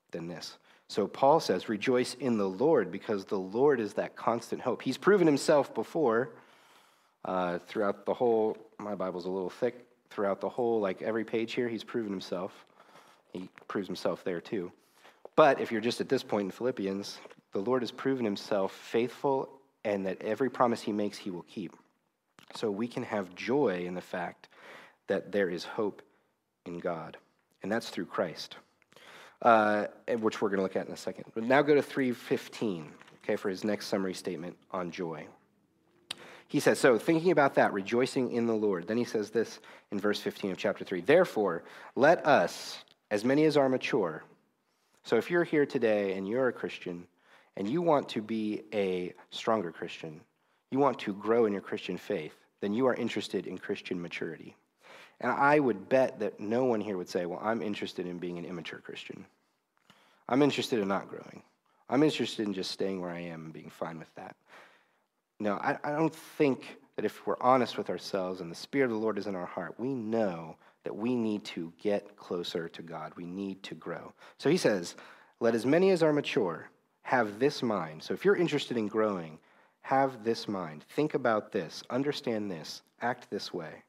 than 0.09 0.27
this. 0.27 0.57
So 0.87 1.05
Paul 1.05 1.39
says, 1.39 1.69
Rejoice 1.69 2.15
in 2.15 2.39
the 2.39 2.49
Lord 2.49 2.91
because 2.91 3.25
the 3.25 3.37
Lord 3.37 3.79
is 3.79 3.93
that 3.93 4.15
constant 4.15 4.63
hope. 4.63 4.81
He's 4.81 4.97
proven 4.97 5.27
himself 5.27 5.71
before 5.75 6.31
uh, 7.25 7.59
throughout 7.67 8.07
the 8.07 8.13
whole, 8.15 8.57
my 8.79 8.95
Bible's 8.95 9.25
a 9.25 9.29
little 9.29 9.51
thick, 9.51 9.85
throughout 10.09 10.41
the 10.41 10.49
whole, 10.49 10.79
like 10.79 11.01
every 11.01 11.23
page 11.23 11.53
here, 11.53 11.67
he's 11.67 11.83
proven 11.83 12.11
himself. 12.11 12.65
He 13.31 13.49
proves 13.67 13.87
himself 13.87 14.23
there 14.23 14.41
too. 14.41 14.71
But 15.35 15.61
if 15.61 15.71
you're 15.71 15.81
just 15.81 16.01
at 16.01 16.09
this 16.09 16.23
point 16.23 16.45
in 16.45 16.51
Philippians, 16.51 17.19
the 17.53 17.59
Lord 17.59 17.81
has 17.81 17.91
proven 17.91 18.25
himself 18.25 18.73
faithful 18.73 19.49
and 19.85 20.05
that 20.05 20.21
every 20.21 20.49
promise 20.49 20.81
he 20.81 20.91
makes, 20.91 21.17
he 21.17 21.31
will 21.31 21.43
keep. 21.43 21.75
So 22.55 22.69
we 22.71 22.87
can 22.87 23.03
have 23.03 23.33
joy 23.35 23.83
in 23.85 23.93
the 23.93 24.01
fact 24.01 24.49
that 25.07 25.31
there 25.31 25.49
is 25.49 25.63
hope 25.63 26.01
in 26.65 26.79
God, 26.79 27.17
and 27.63 27.71
that's 27.71 27.89
through 27.89 28.05
Christ, 28.05 28.57
uh, 29.41 29.85
which 30.19 30.41
we're 30.41 30.49
going 30.49 30.57
to 30.57 30.63
look 30.63 30.75
at 30.75 30.87
in 30.87 30.93
a 30.93 30.97
second. 30.97 31.25
But 31.33 31.43
now 31.43 31.61
go 31.61 31.75
to 31.75 31.81
315, 31.81 32.91
okay, 33.23 33.35
for 33.35 33.49
his 33.49 33.63
next 33.63 33.87
summary 33.87 34.13
statement 34.13 34.57
on 34.71 34.91
joy. 34.91 35.25
He 36.49 36.59
says, 36.59 36.79
So, 36.79 36.97
thinking 36.97 37.31
about 37.31 37.55
that, 37.55 37.71
rejoicing 37.73 38.31
in 38.33 38.47
the 38.47 38.53
Lord. 38.53 38.87
Then 38.87 38.97
he 38.97 39.05
says 39.05 39.29
this 39.29 39.59
in 39.91 39.99
verse 39.99 40.19
15 40.19 40.51
of 40.51 40.57
chapter 40.57 40.83
3 40.83 41.01
Therefore, 41.01 41.63
let 41.95 42.25
us, 42.25 42.83
as 43.11 43.23
many 43.23 43.45
as 43.45 43.55
are 43.55 43.69
mature, 43.69 44.23
so 45.03 45.15
if 45.15 45.31
you're 45.31 45.43
here 45.43 45.65
today 45.65 46.17
and 46.17 46.27
you're 46.27 46.49
a 46.49 46.53
Christian 46.53 47.07
and 47.55 47.69
you 47.69 47.81
want 47.81 48.09
to 48.09 48.21
be 48.21 48.63
a 48.73 49.13
stronger 49.29 49.71
Christian, 49.71 50.19
you 50.71 50.79
want 50.79 50.99
to 50.99 51.13
grow 51.13 51.45
in 51.45 51.53
your 51.53 51.61
Christian 51.61 51.97
faith, 51.97 52.35
then 52.61 52.73
you 52.73 52.87
are 52.87 52.95
interested 52.95 53.47
in 53.47 53.57
Christian 53.57 54.01
maturity. 54.01 54.55
And 55.21 55.31
I 55.31 55.59
would 55.59 55.87
bet 55.87 56.19
that 56.19 56.39
no 56.39 56.65
one 56.65 56.81
here 56.81 56.97
would 56.97 57.09
say, 57.09 57.27
Well, 57.27 57.39
I'm 57.43 57.61
interested 57.61 58.07
in 58.07 58.17
being 58.17 58.39
an 58.39 58.45
immature 58.45 58.79
Christian. 58.79 59.23
I'm 60.27 60.41
interested 60.41 60.79
in 60.79 60.87
not 60.87 61.09
growing. 61.09 61.43
I'm 61.89 62.03
interested 62.03 62.47
in 62.47 62.53
just 62.53 62.71
staying 62.71 63.01
where 63.01 63.11
I 63.11 63.19
am 63.19 63.45
and 63.45 63.53
being 63.53 63.69
fine 63.69 63.99
with 63.99 64.13
that. 64.15 64.35
No, 65.39 65.55
I, 65.55 65.77
I 65.83 65.91
don't 65.91 66.13
think 66.13 66.77
that 66.95 67.05
if 67.05 67.25
we're 67.25 67.39
honest 67.39 67.77
with 67.77 67.89
ourselves 67.89 68.41
and 68.41 68.51
the 68.51 68.55
Spirit 68.55 68.85
of 68.85 68.91
the 68.91 68.97
Lord 68.97 69.17
is 69.17 69.27
in 69.27 69.35
our 69.35 69.45
heart, 69.45 69.75
we 69.77 69.93
know 69.93 70.57
that 70.83 70.95
we 70.95 71.15
need 71.15 71.45
to 71.45 71.71
get 71.81 72.17
closer 72.17 72.67
to 72.69 72.81
God. 72.81 73.13
We 73.15 73.25
need 73.25 73.63
to 73.63 73.75
grow. 73.75 74.13
So 74.37 74.49
he 74.49 74.57
says, 74.57 74.95
Let 75.39 75.55
as 75.55 75.65
many 75.65 75.91
as 75.91 76.03
are 76.03 76.13
mature 76.13 76.69
have 77.03 77.39
this 77.39 77.63
mind. 77.63 78.03
So 78.03 78.13
if 78.13 78.25
you're 78.25 78.35
interested 78.35 78.77
in 78.77 78.87
growing, 78.87 79.39
have 79.81 80.23
this 80.23 80.47
mind. 80.47 80.85
Think 80.89 81.13
about 81.13 81.51
this. 81.51 81.83
Understand 81.89 82.51
this. 82.51 82.81
Act 83.01 83.29
this 83.29 83.53
way. 83.53 83.83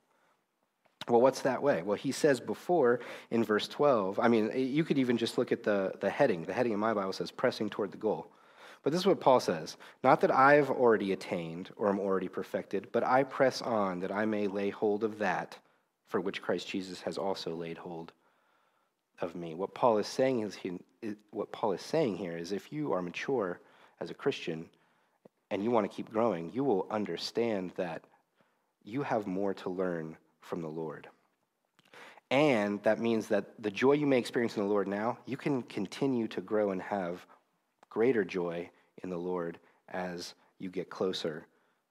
Well, 1.08 1.20
what's 1.20 1.40
that 1.42 1.62
way? 1.62 1.82
Well, 1.82 1.96
he 1.96 2.12
says 2.12 2.40
before 2.40 3.00
in 3.30 3.42
verse 3.42 3.66
12, 3.66 4.20
I 4.20 4.28
mean, 4.28 4.52
you 4.54 4.84
could 4.84 4.98
even 4.98 5.16
just 5.16 5.36
look 5.38 5.50
at 5.50 5.64
the, 5.64 5.92
the 6.00 6.10
heading. 6.10 6.44
The 6.44 6.52
heading 6.52 6.72
in 6.72 6.78
my 6.78 6.94
Bible 6.94 7.12
says, 7.12 7.30
pressing 7.30 7.70
toward 7.70 7.90
the 7.90 7.98
goal. 7.98 8.30
But 8.82 8.92
this 8.92 9.00
is 9.00 9.06
what 9.06 9.20
Paul 9.20 9.40
says 9.40 9.76
Not 10.02 10.20
that 10.20 10.34
I've 10.34 10.70
already 10.70 11.12
attained 11.12 11.70
or 11.76 11.88
am 11.88 12.00
already 12.00 12.28
perfected, 12.28 12.88
but 12.92 13.04
I 13.04 13.24
press 13.24 13.60
on 13.62 14.00
that 14.00 14.12
I 14.12 14.24
may 14.24 14.46
lay 14.46 14.70
hold 14.70 15.04
of 15.04 15.18
that 15.18 15.58
for 16.06 16.20
which 16.20 16.42
Christ 16.42 16.68
Jesus 16.68 17.00
has 17.02 17.18
also 17.18 17.54
laid 17.54 17.78
hold 17.78 18.12
of 19.20 19.34
me. 19.34 19.54
What 19.54 19.74
Paul 19.74 19.98
is 19.98 20.06
saying 20.06 20.40
is, 20.40 20.54
he, 20.54 20.78
what 21.30 21.52
Paul 21.52 21.72
is 21.72 21.82
saying 21.82 22.16
here 22.16 22.36
is 22.36 22.52
if 22.52 22.72
you 22.72 22.92
are 22.92 23.02
mature 23.02 23.60
as 24.00 24.10
a 24.10 24.14
Christian 24.14 24.68
and 25.50 25.62
you 25.62 25.70
want 25.70 25.88
to 25.88 25.94
keep 25.94 26.10
growing, 26.10 26.50
you 26.52 26.64
will 26.64 26.86
understand 26.90 27.72
that 27.76 28.02
you 28.82 29.02
have 29.02 29.26
more 29.26 29.54
to 29.54 29.68
learn 29.68 30.16
from 30.40 30.62
the 30.62 30.68
Lord. 30.68 31.06
And 32.30 32.82
that 32.84 33.00
means 33.00 33.28
that 33.28 33.60
the 33.60 33.70
joy 33.70 33.92
you 33.92 34.06
may 34.06 34.18
experience 34.18 34.56
in 34.56 34.62
the 34.62 34.68
Lord 34.68 34.88
now, 34.88 35.18
you 35.26 35.36
can 35.36 35.62
continue 35.62 36.28
to 36.28 36.40
grow 36.40 36.70
and 36.70 36.80
have 36.80 37.26
greater 37.90 38.24
joy 38.24 38.70
in 39.02 39.10
the 39.10 39.18
Lord 39.18 39.58
as 39.88 40.34
you 40.58 40.70
get 40.70 40.88
closer 40.88 41.46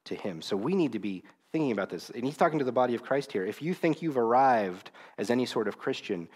to 0.05 0.15
Him. 0.15 0.41
So 0.41 0.57
we 0.57 0.73
need 0.73 0.93
to 0.93 0.99
be 0.99 1.23
thinking 1.51 1.71
about 1.71 1.89
this. 1.89 2.09
And 2.09 2.23
he's 2.23 2.37
talking 2.37 2.59
to 2.59 2.65
the 2.65 2.71
body 2.71 2.95
of 2.95 3.03
Christ 3.03 3.31
here. 3.31 3.45
If 3.45 3.61
you 3.61 3.73
think 3.73 4.01
you've 4.01 4.17
arrived 4.17 4.91
as 5.17 5.29
any 5.29 5.45
sort 5.45 5.67
of 5.67 5.77
Christian, 5.77 6.27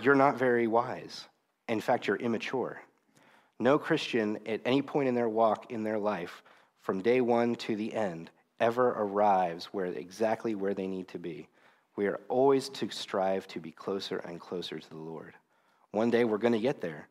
you're 0.00 0.14
not 0.14 0.36
very 0.36 0.66
wise. 0.66 1.26
In 1.68 1.80
fact, 1.80 2.06
you're 2.06 2.16
immature. 2.16 2.80
No 3.58 3.78
Christian 3.78 4.38
at 4.46 4.60
any 4.64 4.82
point 4.82 5.08
in 5.08 5.14
their 5.14 5.28
walk 5.28 5.70
in 5.70 5.84
their 5.84 5.98
life, 5.98 6.42
from 6.80 7.00
day 7.00 7.20
one 7.20 7.54
to 7.56 7.76
the 7.76 7.94
end, 7.94 8.30
ever 8.58 8.88
arrives 8.88 9.66
where 9.66 9.86
exactly 9.86 10.54
where 10.54 10.74
they 10.74 10.86
need 10.86 11.08
to 11.08 11.18
be. 11.18 11.48
We 11.94 12.06
are 12.06 12.20
always 12.28 12.68
to 12.70 12.90
strive 12.90 13.46
to 13.48 13.60
be 13.60 13.70
closer 13.70 14.18
and 14.18 14.40
closer 14.40 14.78
to 14.78 14.88
the 14.88 14.96
Lord. 14.96 15.34
One 15.90 16.10
day 16.10 16.24
we're 16.24 16.38
going 16.38 16.54
to 16.54 16.58
get 16.58 16.80
there. 16.80 17.08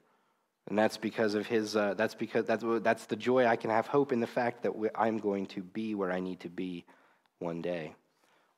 And 0.67 0.78
that's 0.78 0.97
because 0.97 1.34
of 1.34 1.47
his, 1.47 1.76
uh, 1.76 1.95
that's 1.95 2.15
because 2.15 2.45
that's, 2.45 2.63
that's 2.82 3.06
the 3.06 3.15
joy 3.15 3.45
I 3.45 3.56
can 3.56 3.69
have 3.69 3.88
hope 3.88 4.12
in 4.12 4.19
the 4.19 4.28
fact 4.28 4.63
that 4.63 4.71
I'm 4.95 5.17
going 5.17 5.47
to 5.47 5.62
be 5.62 5.95
where 5.95 6.12
I 6.12 6.19
need 6.19 6.39
to 6.41 6.50
be 6.50 6.86
one 7.39 7.62
day. 7.62 7.93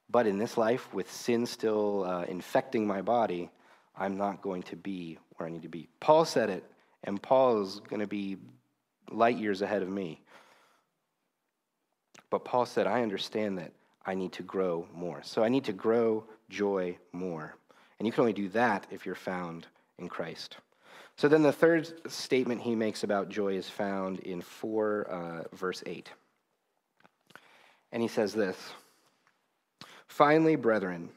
But 0.09 0.27
in 0.27 0.37
this 0.37 0.57
life, 0.57 0.93
with 0.93 1.11
sin 1.11 1.45
still 1.45 2.03
uh, 2.03 2.23
infecting 2.23 2.85
my 2.85 3.01
body, 3.01 3.49
I'm 3.95 4.17
not 4.17 4.41
going 4.41 4.63
to 4.63 4.75
be 4.75 5.17
where 5.37 5.47
I 5.47 5.51
need 5.51 5.63
to 5.63 5.69
be. 5.69 5.87
Paul 5.99 6.25
said 6.25 6.49
it, 6.49 6.63
and 7.03 7.21
Paul 7.21 7.63
is 7.63 7.79
going 7.79 8.01
to 8.01 8.07
be 8.07 8.37
light 9.09 9.37
years 9.37 9.61
ahead 9.61 9.81
of 9.81 9.89
me. 9.89 10.21
But 12.29 12.45
Paul 12.45 12.65
said, 12.65 12.87
I 12.87 13.01
understand 13.01 13.57
that 13.59 13.71
I 14.05 14.15
need 14.15 14.33
to 14.33 14.43
grow 14.43 14.87
more. 14.93 15.21
So 15.23 15.43
I 15.43 15.49
need 15.49 15.65
to 15.65 15.73
grow 15.73 16.25
joy 16.49 16.97
more. 17.11 17.55
And 17.97 18.05
you 18.05 18.11
can 18.11 18.21
only 18.21 18.33
do 18.33 18.49
that 18.49 18.87
if 18.91 19.05
you're 19.05 19.15
found 19.15 19.67
in 19.97 20.09
Christ. 20.09 20.57
So 21.15 21.27
then 21.27 21.43
the 21.43 21.51
third 21.51 22.11
statement 22.11 22.61
he 22.61 22.75
makes 22.75 23.03
about 23.03 23.29
joy 23.29 23.55
is 23.55 23.69
found 23.69 24.19
in 24.19 24.41
4, 24.41 25.07
uh, 25.09 25.55
verse 25.55 25.83
8. 25.85 26.09
And 27.91 28.01
he 28.01 28.07
says 28.07 28.33
this 28.33 28.57
Finally, 30.07 30.55
brethren, 30.55 31.09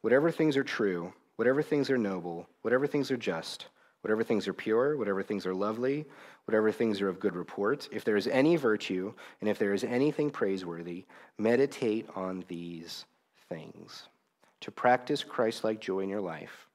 whatever 0.00 0.30
things 0.30 0.56
are 0.56 0.64
true, 0.64 1.12
whatever 1.36 1.62
things 1.62 1.90
are 1.90 1.98
noble, 1.98 2.48
whatever 2.62 2.86
things 2.86 3.10
are 3.10 3.16
just, 3.16 3.66
whatever 4.02 4.22
things 4.22 4.46
are 4.46 4.52
pure, 4.52 4.96
whatever 4.96 5.22
things 5.22 5.46
are 5.46 5.54
lovely, 5.54 6.04
whatever 6.44 6.70
things 6.70 7.00
are 7.00 7.08
of 7.08 7.18
good 7.18 7.34
report, 7.34 7.88
if 7.90 8.04
there 8.04 8.16
is 8.16 8.26
any 8.28 8.56
virtue, 8.56 9.12
and 9.40 9.48
if 9.48 9.58
there 9.58 9.72
is 9.72 9.82
anything 9.82 10.30
praiseworthy, 10.30 11.04
meditate 11.38 12.08
on 12.14 12.44
these 12.48 13.06
things. 13.48 14.08
To 14.60 14.70
practice 14.70 15.24
Christ 15.24 15.64
like 15.64 15.80
joy 15.80 16.00
in 16.00 16.08
your 16.08 16.20
life. 16.20 16.68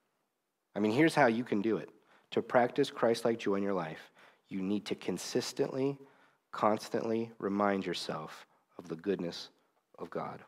I 0.76 0.80
mean, 0.80 0.91
here's 0.91 1.15
how 1.15 1.28
you 1.28 1.43
can 1.43 1.62
do 1.62 1.78
it. 1.78 1.89
To 2.32 2.42
practice 2.42 2.92
Christ 2.92 3.26
like 3.26 3.39
joy 3.39 3.56
in 3.56 3.63
your 3.63 3.74
life, 3.74 4.12
you 4.50 4.62
need 4.62 4.86
to 4.86 4.96
consistently, 4.96 5.98
constantly 6.52 7.32
remind 7.39 7.86
yourself 7.86 8.46
of 8.78 8.88
the 8.88 8.96
goodness 8.96 9.50
of 9.98 10.10
God. 10.10 10.39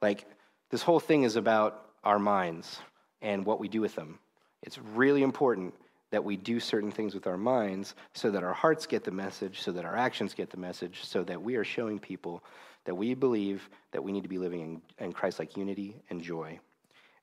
Like, 0.00 0.26
this 0.70 0.82
whole 0.82 1.00
thing 1.00 1.24
is 1.24 1.36
about 1.36 1.86
our 2.04 2.18
minds 2.18 2.78
and 3.20 3.44
what 3.44 3.60
we 3.60 3.68
do 3.68 3.80
with 3.80 3.94
them. 3.94 4.18
It's 4.62 4.78
really 4.78 5.22
important 5.22 5.74
that 6.10 6.24
we 6.24 6.36
do 6.36 6.58
certain 6.58 6.90
things 6.90 7.14
with 7.14 7.26
our 7.26 7.36
minds 7.36 7.94
so 8.14 8.30
that 8.30 8.42
our 8.42 8.54
hearts 8.54 8.86
get 8.86 9.04
the 9.04 9.10
message, 9.10 9.60
so 9.60 9.72
that 9.72 9.84
our 9.84 9.96
actions 9.96 10.34
get 10.34 10.50
the 10.50 10.56
message, 10.56 11.04
so 11.04 11.22
that 11.24 11.40
we 11.40 11.56
are 11.56 11.64
showing 11.64 11.98
people 11.98 12.42
that 12.84 12.94
we 12.94 13.14
believe 13.14 13.68
that 13.92 14.02
we 14.02 14.12
need 14.12 14.22
to 14.22 14.28
be 14.28 14.38
living 14.38 14.60
in, 14.60 15.04
in 15.04 15.12
Christ 15.12 15.38
like 15.38 15.56
unity 15.56 15.96
and 16.08 16.22
joy. 16.22 16.58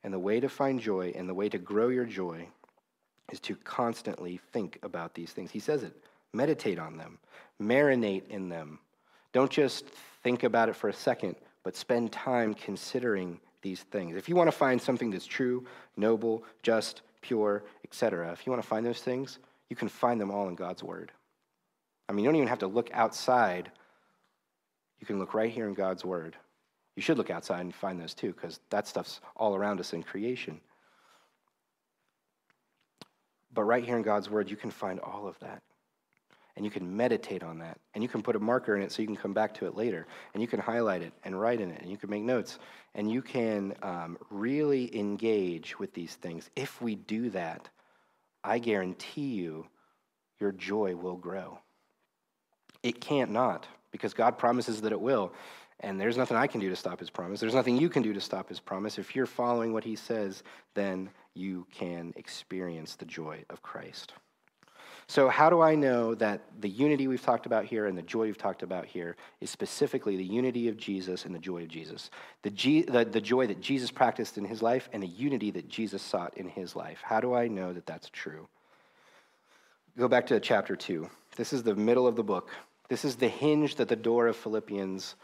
And 0.04 0.14
the 0.14 0.18
way 0.18 0.40
to 0.40 0.48
find 0.48 0.80
joy 0.80 1.12
and 1.16 1.28
the 1.28 1.34
way 1.34 1.48
to 1.48 1.58
grow 1.58 1.88
your 1.88 2.04
joy 2.04 2.48
is 3.30 3.40
to 3.40 3.56
constantly 3.56 4.40
think 4.52 4.78
about 4.82 5.14
these 5.14 5.32
things. 5.32 5.50
He 5.50 5.60
says 5.60 5.82
it 5.82 5.94
meditate 6.32 6.78
on 6.78 6.96
them, 6.96 7.18
marinate 7.60 8.28
in 8.28 8.48
them, 8.48 8.78
don't 9.32 9.50
just 9.50 9.86
think 10.22 10.42
about 10.42 10.68
it 10.68 10.76
for 10.76 10.88
a 10.88 10.92
second, 10.92 11.36
but 11.62 11.76
spend 11.76 12.12
time 12.12 12.54
considering 12.54 13.40
these 13.62 13.82
things. 13.82 14.16
If 14.16 14.28
you 14.28 14.34
want 14.34 14.48
to 14.48 14.56
find 14.56 14.80
something 14.80 15.10
that's 15.10 15.26
true, 15.26 15.66
noble, 15.96 16.44
just, 16.62 17.02
pure, 17.20 17.64
etc. 17.84 18.32
If 18.32 18.46
you 18.46 18.52
want 18.52 18.62
to 18.62 18.68
find 18.68 18.86
those 18.86 19.02
things, 19.02 19.38
you 19.68 19.76
can 19.76 19.88
find 19.88 20.20
them 20.20 20.30
all 20.30 20.48
in 20.48 20.54
God's 20.54 20.82
Word. 20.82 21.12
I 22.08 22.12
mean, 22.12 22.24
you 22.24 22.28
don't 22.28 22.36
even 22.36 22.48
have 22.48 22.60
to 22.60 22.66
look 22.66 22.90
outside. 22.92 23.70
You 24.98 25.06
can 25.06 25.18
look 25.18 25.34
right 25.34 25.50
here 25.50 25.68
in 25.68 25.74
God's 25.74 26.04
Word. 26.04 26.36
You 26.96 27.02
should 27.02 27.18
look 27.18 27.30
outside 27.30 27.60
and 27.60 27.74
find 27.74 28.00
those 28.00 28.14
too, 28.14 28.32
because 28.32 28.60
that 28.70 28.88
stuff's 28.88 29.20
all 29.36 29.54
around 29.54 29.78
us 29.78 29.92
in 29.92 30.02
creation. 30.02 30.60
But 33.52 33.64
right 33.64 33.84
here 33.84 33.96
in 33.96 34.02
God's 34.02 34.28
Word, 34.28 34.50
you 34.50 34.56
can 34.56 34.70
find 34.70 35.00
all 35.00 35.26
of 35.26 35.38
that. 35.40 35.62
And 36.56 36.64
you 36.64 36.70
can 36.72 36.96
meditate 36.96 37.44
on 37.44 37.58
that. 37.60 37.78
And 37.94 38.02
you 38.02 38.08
can 38.08 38.20
put 38.20 38.34
a 38.34 38.40
marker 38.40 38.74
in 38.74 38.82
it 38.82 38.90
so 38.90 39.00
you 39.00 39.06
can 39.06 39.16
come 39.16 39.32
back 39.32 39.54
to 39.54 39.66
it 39.66 39.76
later. 39.76 40.06
And 40.34 40.42
you 40.42 40.48
can 40.48 40.58
highlight 40.58 41.02
it 41.02 41.12
and 41.24 41.40
write 41.40 41.60
in 41.60 41.70
it. 41.70 41.80
And 41.80 41.90
you 41.90 41.96
can 41.96 42.10
make 42.10 42.22
notes. 42.22 42.58
And 42.96 43.10
you 43.10 43.22
can 43.22 43.74
um, 43.82 44.18
really 44.28 44.94
engage 44.98 45.78
with 45.78 45.94
these 45.94 46.16
things. 46.16 46.50
If 46.56 46.82
we 46.82 46.96
do 46.96 47.30
that, 47.30 47.68
I 48.42 48.58
guarantee 48.58 49.34
you, 49.34 49.66
your 50.40 50.52
joy 50.52 50.96
will 50.96 51.16
grow. 51.16 51.60
It 52.82 53.00
can't 53.00 53.30
not, 53.30 53.66
because 53.90 54.14
God 54.14 54.38
promises 54.38 54.80
that 54.82 54.92
it 54.92 55.00
will. 55.00 55.32
And 55.80 56.00
there's 56.00 56.16
nothing 56.16 56.36
I 56.36 56.48
can 56.48 56.60
do 56.60 56.68
to 56.68 56.76
stop 56.76 56.98
his 56.98 57.10
promise. 57.10 57.38
There's 57.38 57.54
nothing 57.54 57.76
you 57.76 57.88
can 57.88 58.02
do 58.02 58.12
to 58.12 58.20
stop 58.20 58.48
his 58.48 58.58
promise. 58.58 58.98
If 58.98 59.14
you're 59.14 59.26
following 59.26 59.72
what 59.72 59.84
he 59.84 59.94
says, 59.94 60.42
then 60.74 61.10
you 61.34 61.66
can 61.72 62.12
experience 62.16 62.96
the 62.96 63.04
joy 63.04 63.44
of 63.48 63.62
Christ. 63.62 64.12
So, 65.10 65.30
how 65.30 65.48
do 65.48 65.62
I 65.62 65.74
know 65.74 66.14
that 66.16 66.42
the 66.60 66.68
unity 66.68 67.08
we've 67.08 67.22
talked 67.22 67.46
about 67.46 67.64
here 67.64 67.86
and 67.86 67.96
the 67.96 68.02
joy 68.02 68.24
we've 68.24 68.36
talked 68.36 68.62
about 68.62 68.84
here 68.84 69.16
is 69.40 69.48
specifically 69.48 70.18
the 70.18 70.24
unity 70.24 70.68
of 70.68 70.76
Jesus 70.76 71.24
and 71.24 71.34
the 71.34 71.38
joy 71.38 71.62
of 71.62 71.68
Jesus? 71.68 72.10
The, 72.42 72.50
G, 72.50 72.82
the, 72.82 73.06
the 73.06 73.20
joy 73.20 73.46
that 73.46 73.58
Jesus 73.58 73.90
practiced 73.90 74.36
in 74.36 74.44
his 74.44 74.60
life 74.60 74.90
and 74.92 75.02
the 75.02 75.06
unity 75.06 75.50
that 75.52 75.66
Jesus 75.66 76.02
sought 76.02 76.36
in 76.36 76.46
his 76.46 76.76
life. 76.76 76.98
How 77.02 77.20
do 77.20 77.32
I 77.32 77.48
know 77.48 77.72
that 77.72 77.86
that's 77.86 78.10
true? 78.10 78.48
Go 79.96 80.08
back 80.08 80.26
to 80.26 80.38
chapter 80.40 80.76
2. 80.76 81.08
This 81.36 81.54
is 81.54 81.62
the 81.62 81.74
middle 81.74 82.06
of 82.06 82.14
the 82.14 82.22
book. 82.22 82.50
This 82.90 83.04
is 83.04 83.16
the 83.16 83.28
hinge 83.28 83.76
that 83.76 83.88
the 83.88 83.96
door 83.96 84.26
of 84.26 84.36
Philippians 84.36 85.14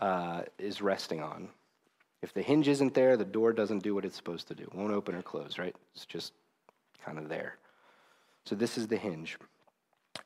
uh, 0.00 0.42
is 0.58 0.82
resting 0.82 1.22
on. 1.22 1.48
If 2.22 2.32
the 2.32 2.42
hinge 2.42 2.68
isn't 2.68 2.94
there, 2.94 3.16
the 3.16 3.24
door 3.24 3.52
doesn't 3.52 3.82
do 3.82 3.94
what 3.94 4.04
it's 4.04 4.16
supposed 4.16 4.48
to 4.48 4.54
do. 4.54 4.64
It 4.64 4.74
won't 4.74 4.92
open 4.92 5.14
or 5.14 5.22
close, 5.22 5.58
right? 5.58 5.74
It's 5.94 6.06
just 6.06 6.32
kind 7.04 7.18
of 7.18 7.28
there. 7.28 7.56
So 8.44 8.54
this 8.54 8.78
is 8.78 8.88
the 8.88 8.96
hinge. 8.96 9.36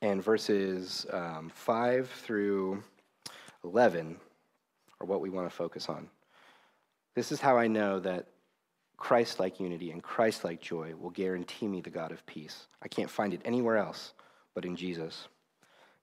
And 0.01 0.23
verses 0.23 1.07
um, 1.13 1.51
5 1.55 2.09
through 2.09 2.83
11 3.65 4.17
are 5.01 5.07
what 5.07 5.21
we 5.21 5.31
want 5.31 5.49
to 5.49 5.55
focus 5.55 5.89
on. 5.89 6.09
This 7.15 7.33
is 7.33 7.41
how 7.41 7.59
I 7.59 7.67
know 7.67 7.99
that 8.01 8.27
Christ 8.97 9.41
like 9.41 9.61
unity 9.61 9.91
and 9.91 10.03
Christ 10.03 10.45
like 10.45 10.61
joy 10.61 10.95
will 10.99 11.11
guarantee 11.11 11.67
me 11.67 11.81
the 11.81 11.91
God 11.91 12.13
of 12.13 12.25
peace. 12.27 12.67
I 12.83 12.89
can't 12.89 13.11
find 13.11 13.35
it 13.35 13.41
anywhere 13.45 13.79
else 13.79 14.13
but 14.55 14.65
in 14.65 14.77
Jesus. 14.77 15.29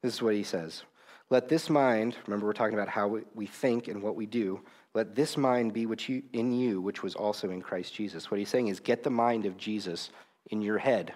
This 0.02 0.16
is 0.16 0.22
what 0.22 0.34
he 0.34 0.44
says 0.44 0.84
let 1.30 1.50
this 1.50 1.70
mind, 1.70 2.16
remember 2.26 2.46
we're 2.46 2.54
talking 2.54 2.78
about 2.78 2.88
how 2.88 3.20
we 3.36 3.46
think 3.46 3.88
and 3.88 4.02
what 4.02 4.16
we 4.16 4.26
do, 4.26 4.62
let 4.94 5.16
this 5.16 5.36
mind 5.38 5.74
be 5.74 5.86
which 5.86 6.08
you, 6.08 6.24
in 6.34 6.54
you, 6.54 6.82
which 6.82 7.04
was 7.04 7.16
also 7.16 7.50
in 7.50 7.62
Christ 7.62 7.94
Jesus. 7.94 8.32
What 8.32 8.40
he's 8.40 8.50
saying 8.50 8.70
is 8.70 8.80
get 8.80 9.04
the 9.04 9.10
mind 9.10 9.46
of 9.46 9.58
Jesus 9.58 10.10
in 10.52 10.62
your 10.62 10.78
head. 10.78 11.14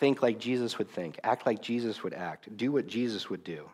Think 0.00 0.22
like 0.22 0.40
Jesus 0.40 0.78
would 0.78 0.90
think, 0.90 1.20
act 1.22 1.46
like 1.46 1.62
Jesus 1.62 2.02
would 2.02 2.14
act, 2.14 2.56
do 2.56 2.72
what 2.72 2.88
Jesus 2.88 3.30
would 3.30 3.44
do. 3.44 3.68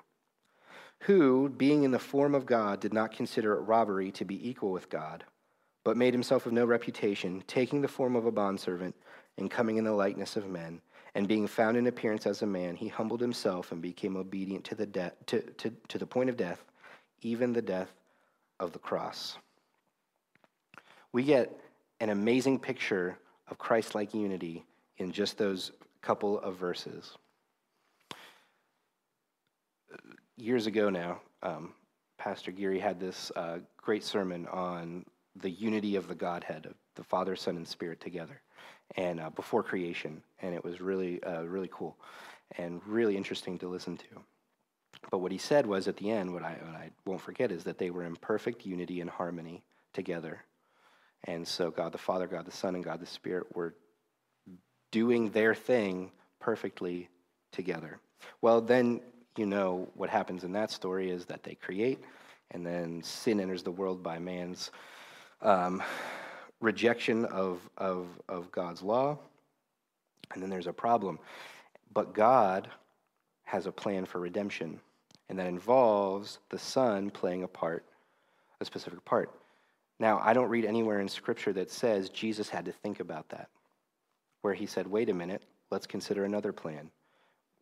Who, 1.04 1.48
being 1.48 1.84
in 1.84 1.92
the 1.92 1.98
form 1.98 2.34
of 2.34 2.44
God, 2.44 2.80
did 2.80 2.92
not 2.92 3.12
consider 3.12 3.54
it 3.54 3.62
robbery 3.62 4.12
to 4.12 4.26
be 4.26 4.48
equal 4.48 4.70
with 4.70 4.90
God, 4.90 5.24
but 5.82 5.96
made 5.96 6.12
himself 6.12 6.44
of 6.44 6.52
no 6.52 6.66
reputation, 6.66 7.42
taking 7.46 7.80
the 7.80 7.88
form 7.88 8.16
of 8.16 8.26
a 8.26 8.32
bondservant 8.32 8.94
and 9.40 9.50
coming 9.50 9.76
in 9.76 9.84
the 9.84 9.92
likeness 9.92 10.36
of 10.36 10.48
men 10.48 10.80
and 11.14 11.26
being 11.26 11.46
found 11.46 11.76
in 11.76 11.86
appearance 11.86 12.26
as 12.26 12.42
a 12.42 12.46
man, 12.46 12.76
he 12.76 12.88
humbled 12.88 13.20
himself 13.20 13.72
and 13.72 13.82
became 13.82 14.16
obedient 14.16 14.64
to 14.64 14.74
the, 14.74 14.86
de- 14.86 15.12
to, 15.26 15.40
to, 15.40 15.72
to 15.88 15.98
the 15.98 16.06
point 16.06 16.30
of 16.30 16.36
death, 16.36 16.62
even 17.22 17.52
the 17.52 17.62
death 17.62 17.90
of 18.60 18.72
the 18.72 18.78
cross. 18.78 19.36
We 21.12 21.24
get 21.24 21.50
an 21.98 22.10
amazing 22.10 22.60
picture 22.60 23.18
of 23.48 23.58
Christ 23.58 23.94
like 23.94 24.14
unity 24.14 24.64
in 24.98 25.10
just 25.10 25.36
those 25.36 25.72
couple 26.02 26.38
of 26.40 26.56
verses. 26.56 27.16
Years 30.36 30.66
ago 30.66 30.88
now, 30.88 31.20
um, 31.42 31.72
Pastor 32.16 32.52
Geary 32.52 32.78
had 32.78 33.00
this 33.00 33.32
uh, 33.34 33.58
great 33.76 34.04
sermon 34.04 34.46
on 34.46 35.04
the 35.34 35.50
unity 35.50 35.96
of 35.96 36.06
the 36.06 36.14
Godhead, 36.14 36.66
of 36.66 36.74
the 36.94 37.04
Father, 37.04 37.34
Son, 37.34 37.56
and 37.56 37.66
Spirit 37.66 38.00
together 38.00 38.40
and 38.96 39.20
uh, 39.20 39.30
before 39.30 39.62
creation, 39.62 40.22
and 40.42 40.54
it 40.54 40.64
was 40.64 40.80
really, 40.80 41.22
uh, 41.22 41.42
really 41.42 41.70
cool 41.72 41.96
and 42.58 42.80
really 42.86 43.16
interesting 43.16 43.58
to 43.58 43.68
listen 43.68 43.96
to. 43.96 44.22
But 45.10 45.18
what 45.18 45.32
he 45.32 45.38
said 45.38 45.66
was 45.66 45.88
at 45.88 45.96
the 45.96 46.10
end, 46.10 46.32
what 46.32 46.42
I, 46.42 46.58
what 46.62 46.74
I 46.74 46.90
won't 47.06 47.20
forget, 47.20 47.52
is 47.52 47.64
that 47.64 47.78
they 47.78 47.90
were 47.90 48.04
in 48.04 48.16
perfect 48.16 48.66
unity 48.66 49.00
and 49.00 49.08
harmony 49.08 49.62
together. 49.92 50.42
And 51.24 51.46
so 51.46 51.70
God 51.70 51.92
the 51.92 51.98
Father, 51.98 52.26
God 52.26 52.46
the 52.46 52.50
Son, 52.50 52.74
and 52.74 52.84
God 52.84 53.00
the 53.00 53.06
Spirit 53.06 53.54
were 53.54 53.74
doing 54.90 55.30
their 55.30 55.54
thing 55.54 56.10
perfectly 56.40 57.08
together. 57.52 58.00
Well, 58.42 58.60
then 58.60 59.00
you 59.36 59.46
know 59.46 59.88
what 59.94 60.10
happens 60.10 60.44
in 60.44 60.52
that 60.52 60.70
story 60.70 61.10
is 61.10 61.26
that 61.26 61.42
they 61.42 61.54
create, 61.54 62.02
and 62.50 62.66
then 62.66 63.02
sin 63.02 63.40
enters 63.40 63.62
the 63.62 63.70
world 63.70 64.02
by 64.02 64.18
man's 64.18 64.70
um, 65.42 65.82
rejection 66.60 67.24
of, 67.24 67.58
of, 67.76 68.06
of 68.28 68.50
God's 68.52 68.82
law, 68.82 69.18
and 70.32 70.42
then 70.42 70.50
there's 70.50 70.66
a 70.66 70.72
problem. 70.72 71.18
But 71.92 72.14
God 72.14 72.68
has 73.44 73.66
a 73.66 73.72
plan 73.72 74.04
for 74.04 74.20
redemption, 74.20 74.80
and 75.28 75.38
that 75.38 75.46
involves 75.46 76.38
the 76.50 76.58
Son 76.58 77.10
playing 77.10 77.42
a 77.42 77.48
part, 77.48 77.84
a 78.60 78.64
specific 78.64 79.04
part. 79.04 79.30
Now, 79.98 80.20
I 80.22 80.32
don't 80.32 80.48
read 80.48 80.64
anywhere 80.64 81.00
in 81.00 81.08
Scripture 81.08 81.52
that 81.54 81.70
says 81.70 82.08
Jesus 82.10 82.48
had 82.48 82.64
to 82.66 82.72
think 82.72 83.00
about 83.00 83.28
that, 83.30 83.48
where 84.42 84.54
he 84.54 84.66
said, 84.66 84.86
wait 84.86 85.08
a 85.08 85.14
minute, 85.14 85.42
let's 85.70 85.86
consider 85.86 86.24
another 86.24 86.52
plan, 86.52 86.90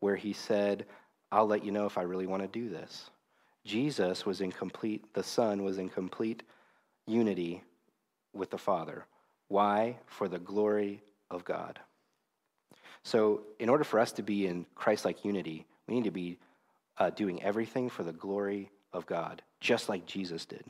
where 0.01 0.17
he 0.17 0.33
said, 0.33 0.87
I'll 1.33 1.47
let 1.47 1.65
you 1.65 1.73
know 1.73 1.87
if 1.87 1.99
I 1.99 2.03
really 2.03 2.27
want 2.27 2.43
to 2.43 2.49
do 2.49 2.69
this. 2.69 3.11
Jesus 3.65 4.25
was 4.25 4.41
in 4.41 4.53
complete, 4.53 5.13
the 5.15 5.23
Son 5.23 5.63
was 5.63 5.79
in 5.79 5.89
complete 5.89 6.43
unity 7.07 7.63
with 8.33 8.51
the 8.51 8.59
Father. 8.59 9.05
Why? 9.49 9.99
For 10.07 10.29
the 10.29 10.39
glory 10.39 11.03
of 11.31 11.45
God. 11.45 11.79
So, 13.03 13.43
in 13.59 13.69
order 13.69 13.85
for 13.85 14.01
us 14.01 14.13
to 14.13 14.23
be 14.23 14.47
in 14.47 14.67
Christ 14.75 15.05
like 15.05 15.25
unity, 15.25 15.67
we 15.87 15.95
need 15.95 16.05
to 16.05 16.11
be 16.11 16.39
uh, 16.99 17.11
doing 17.11 17.43
everything 17.43 17.89
for 17.89 18.03
the 18.03 18.13
glory 18.13 18.71
of 18.93 19.07
God, 19.07 19.43
just 19.61 19.89
like 19.89 20.05
Jesus 20.05 20.45
did. 20.45 20.65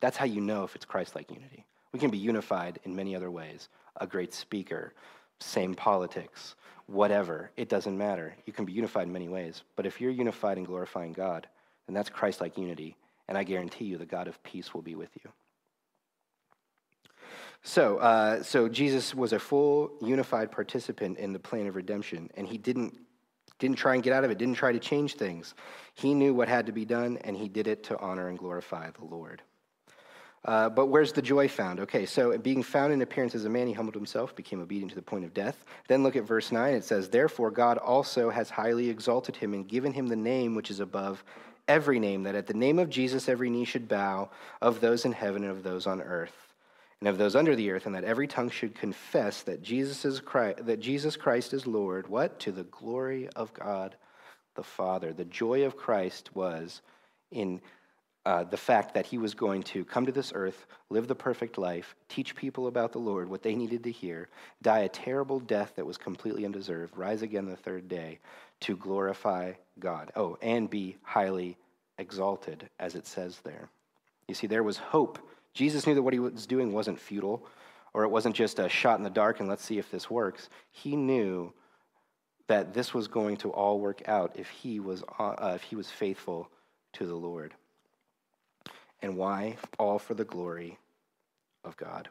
That's 0.00 0.16
how 0.16 0.24
you 0.24 0.40
know 0.40 0.64
if 0.64 0.74
it's 0.74 0.84
Christ 0.84 1.14
like 1.14 1.30
unity. 1.30 1.64
We 1.92 1.98
can 1.98 2.10
be 2.10 2.18
unified 2.18 2.80
in 2.84 2.96
many 2.96 3.14
other 3.14 3.30
ways 3.30 3.68
a 4.00 4.06
great 4.06 4.34
speaker, 4.34 4.92
same 5.38 5.74
politics, 5.74 6.56
whatever. 6.86 7.50
It 7.56 7.68
doesn't 7.68 7.96
matter. 7.96 8.34
You 8.44 8.52
can 8.52 8.64
be 8.64 8.72
unified 8.72 9.06
in 9.06 9.12
many 9.12 9.28
ways. 9.28 9.62
But 9.76 9.86
if 9.86 10.00
you're 10.00 10.10
unified 10.10 10.58
in 10.58 10.64
glorifying 10.64 11.12
God, 11.12 11.46
then 11.86 11.94
that's 11.94 12.10
Christ 12.10 12.40
like 12.40 12.58
unity. 12.58 12.96
And 13.28 13.38
I 13.38 13.44
guarantee 13.44 13.84
you 13.84 13.98
the 13.98 14.04
God 14.04 14.26
of 14.26 14.42
peace 14.42 14.74
will 14.74 14.82
be 14.82 14.96
with 14.96 15.10
you. 15.22 15.30
So, 17.66 17.96
uh, 17.96 18.42
so 18.42 18.68
Jesus 18.68 19.14
was 19.14 19.32
a 19.32 19.38
full, 19.38 19.90
unified 20.02 20.52
participant 20.52 21.16
in 21.16 21.32
the 21.32 21.38
plan 21.38 21.66
of 21.66 21.76
redemption, 21.76 22.30
and 22.36 22.46
he 22.46 22.58
didn't 22.58 22.94
didn't 23.60 23.76
try 23.76 23.94
and 23.94 24.02
get 24.02 24.12
out 24.12 24.24
of 24.24 24.30
it, 24.30 24.36
didn't 24.36 24.56
try 24.56 24.72
to 24.72 24.80
change 24.80 25.14
things. 25.14 25.54
He 25.94 26.12
knew 26.12 26.34
what 26.34 26.48
had 26.48 26.66
to 26.66 26.72
be 26.72 26.84
done, 26.84 27.18
and 27.18 27.36
he 27.36 27.48
did 27.48 27.68
it 27.68 27.84
to 27.84 27.98
honor 27.98 28.28
and 28.28 28.36
glorify 28.36 28.90
the 28.90 29.04
Lord. 29.04 29.42
Uh, 30.44 30.68
but 30.68 30.86
where's 30.86 31.12
the 31.12 31.22
joy 31.22 31.48
found? 31.48 31.80
Okay, 31.80 32.04
so 32.04 32.36
being 32.36 32.64
found 32.64 32.92
in 32.92 33.00
appearance 33.00 33.34
as 33.34 33.44
a 33.44 33.48
man, 33.48 33.68
he 33.68 33.72
humbled 33.72 33.94
himself, 33.94 34.36
became 34.36 34.60
obedient 34.60 34.90
to 34.90 34.96
the 34.96 35.02
point 35.02 35.24
of 35.24 35.32
death. 35.32 35.64
Then 35.88 36.02
look 36.02 36.16
at 36.16 36.24
verse 36.24 36.52
9. 36.52 36.74
It 36.74 36.84
says, 36.84 37.08
Therefore, 37.08 37.50
God 37.50 37.78
also 37.78 38.28
has 38.28 38.50
highly 38.50 38.90
exalted 38.90 39.36
him 39.36 39.54
and 39.54 39.66
given 39.66 39.92
him 39.92 40.08
the 40.08 40.16
name 40.16 40.54
which 40.54 40.70
is 40.70 40.80
above 40.80 41.24
every 41.68 42.00
name, 42.00 42.24
that 42.24 42.34
at 42.34 42.48
the 42.48 42.54
name 42.54 42.78
of 42.78 42.90
Jesus 42.90 43.28
every 43.28 43.48
knee 43.48 43.64
should 43.64 43.88
bow, 43.88 44.28
of 44.60 44.80
those 44.80 45.06
in 45.06 45.12
heaven 45.12 45.44
and 45.44 45.52
of 45.52 45.62
those 45.62 45.86
on 45.86 46.02
earth 46.02 46.43
and 47.04 47.10
of 47.10 47.18
those 47.18 47.36
under 47.36 47.54
the 47.54 47.70
earth, 47.70 47.84
and 47.84 47.94
that 47.94 48.04
every 48.04 48.26
tongue 48.26 48.48
should 48.48 48.74
confess 48.74 49.42
that 49.42 49.62
Jesus 49.62 50.06
is 50.06 50.20
Christ, 50.20 50.64
that 50.64 50.80
Jesus 50.80 51.18
Christ 51.18 51.52
is 51.52 51.66
Lord. 51.66 52.08
What? 52.08 52.40
To 52.40 52.50
the 52.50 52.64
glory 52.64 53.28
of 53.36 53.52
God 53.52 53.94
the 54.54 54.62
Father. 54.62 55.12
The 55.12 55.26
joy 55.26 55.64
of 55.64 55.76
Christ 55.76 56.34
was 56.34 56.80
in 57.30 57.60
uh, 58.24 58.44
the 58.44 58.56
fact 58.56 58.94
that 58.94 59.04
he 59.04 59.18
was 59.18 59.34
going 59.34 59.64
to 59.64 59.84
come 59.84 60.06
to 60.06 60.12
this 60.12 60.32
earth, 60.34 60.64
live 60.88 61.06
the 61.06 61.14
perfect 61.14 61.58
life, 61.58 61.94
teach 62.08 62.34
people 62.34 62.68
about 62.68 62.92
the 62.92 62.98
Lord 62.98 63.28
what 63.28 63.42
they 63.42 63.54
needed 63.54 63.84
to 63.84 63.92
hear, 63.92 64.30
die 64.62 64.78
a 64.78 64.88
terrible 64.88 65.40
death 65.40 65.74
that 65.76 65.84
was 65.84 65.98
completely 65.98 66.46
undeserved, 66.46 66.96
rise 66.96 67.20
again 67.20 67.44
the 67.44 67.54
third 67.54 67.86
day 67.86 68.18
to 68.60 68.78
glorify 68.78 69.52
God. 69.78 70.10
Oh, 70.16 70.38
and 70.40 70.70
be 70.70 70.96
highly 71.02 71.58
exalted, 71.98 72.70
as 72.80 72.94
it 72.94 73.06
says 73.06 73.40
there. 73.44 73.68
You 74.26 74.34
see, 74.34 74.46
there 74.46 74.62
was 74.62 74.78
hope 74.78 75.18
Jesus 75.54 75.86
knew 75.86 75.94
that 75.94 76.02
what 76.02 76.12
he 76.12 76.18
was 76.18 76.46
doing 76.46 76.72
wasn't 76.72 77.00
futile 77.00 77.46
or 77.94 78.02
it 78.02 78.10
wasn't 78.10 78.34
just 78.34 78.58
a 78.58 78.68
shot 78.68 78.98
in 78.98 79.04
the 79.04 79.10
dark 79.10 79.40
and 79.40 79.48
let's 79.48 79.64
see 79.64 79.78
if 79.78 79.90
this 79.90 80.10
works. 80.10 80.48
He 80.70 80.96
knew 80.96 81.52
that 82.48 82.74
this 82.74 82.92
was 82.92 83.08
going 83.08 83.36
to 83.38 83.50
all 83.50 83.80
work 83.80 84.02
out 84.06 84.32
if 84.34 84.48
he 84.48 84.80
was, 84.80 85.02
uh, 85.18 85.52
if 85.54 85.62
he 85.62 85.76
was 85.76 85.90
faithful 85.90 86.50
to 86.94 87.06
the 87.06 87.14
Lord. 87.14 87.54
And 89.00 89.16
why? 89.16 89.56
All 89.78 89.98
for 89.98 90.14
the 90.14 90.24
glory 90.24 90.78
of 91.62 91.76
God. 91.76 92.08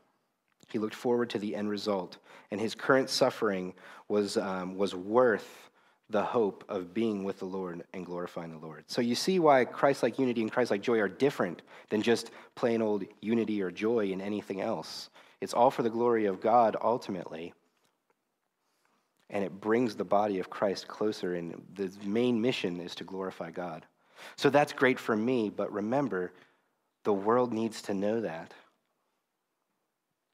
He 0.69 0.79
looked 0.79 0.95
forward 0.95 1.29
to 1.31 1.39
the 1.39 1.55
end 1.55 1.69
result, 1.69 2.17
and 2.49 2.59
his 2.59 2.73
current 2.73 3.09
suffering 3.09 3.73
was, 4.07 4.37
um, 4.37 4.75
was 4.75 4.95
worth 4.95 5.69
the 6.13 6.23
hope 6.23 6.63
of 6.69 6.93
being 6.93 7.23
with 7.23 7.39
the 7.39 7.45
Lord 7.45 7.83
and 7.91 8.05
glorifying 8.05 8.51
the 8.51 8.63
Lord. 8.63 8.83
So 8.85 9.01
you 9.01 9.15
see 9.15 9.39
why 9.39 9.65
Christ 9.65 10.03
like 10.03 10.19
unity 10.19 10.41
and 10.43 10.51
Christ 10.51 10.69
like 10.69 10.83
joy 10.83 10.99
are 10.99 11.09
different 11.09 11.63
than 11.89 12.03
just 12.03 12.29
plain 12.53 12.83
old 12.83 13.03
unity 13.19 13.63
or 13.63 13.71
joy 13.71 14.11
in 14.11 14.21
anything 14.21 14.61
else. 14.61 15.09
It's 15.41 15.55
all 15.55 15.71
for 15.71 15.81
the 15.81 15.89
glory 15.89 16.27
of 16.27 16.39
God 16.39 16.77
ultimately. 16.79 17.55
And 19.31 19.43
it 19.43 19.59
brings 19.59 19.95
the 19.95 20.05
body 20.05 20.37
of 20.37 20.51
Christ 20.51 20.87
closer, 20.87 21.33
and 21.33 21.59
the 21.73 21.91
main 22.05 22.39
mission 22.39 22.79
is 22.79 22.93
to 22.95 23.03
glorify 23.03 23.49
God. 23.49 23.83
So 24.35 24.51
that's 24.51 24.71
great 24.71 24.99
for 24.99 25.15
me, 25.15 25.49
but 25.49 25.73
remember, 25.73 26.31
the 27.03 27.13
world 27.13 27.51
needs 27.51 27.81
to 27.83 27.95
know 27.95 28.21
that. 28.21 28.53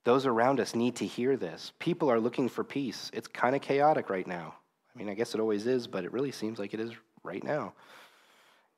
Those 0.03 0.25
around 0.25 0.59
us 0.59 0.75
need 0.75 0.97
to 0.97 1.05
hear 1.05 1.37
this. 1.37 1.71
People 1.79 2.11
are 2.11 2.19
looking 2.19 2.49
for 2.49 2.65
peace. 2.65 3.09
It's 3.13 3.29
kind 3.29 3.55
of 3.55 3.61
chaotic 3.61 4.09
right 4.09 4.27
now. 4.27 4.55
I 4.93 4.97
mean, 4.97 5.09
I 5.09 5.13
guess 5.13 5.33
it 5.33 5.39
always 5.39 5.67
is, 5.67 5.87
but 5.87 6.03
it 6.03 6.11
really 6.11 6.31
seems 6.31 6.59
like 6.59 6.73
it 6.73 6.79
is 6.79 6.91
right 7.23 7.43
now. 7.43 7.73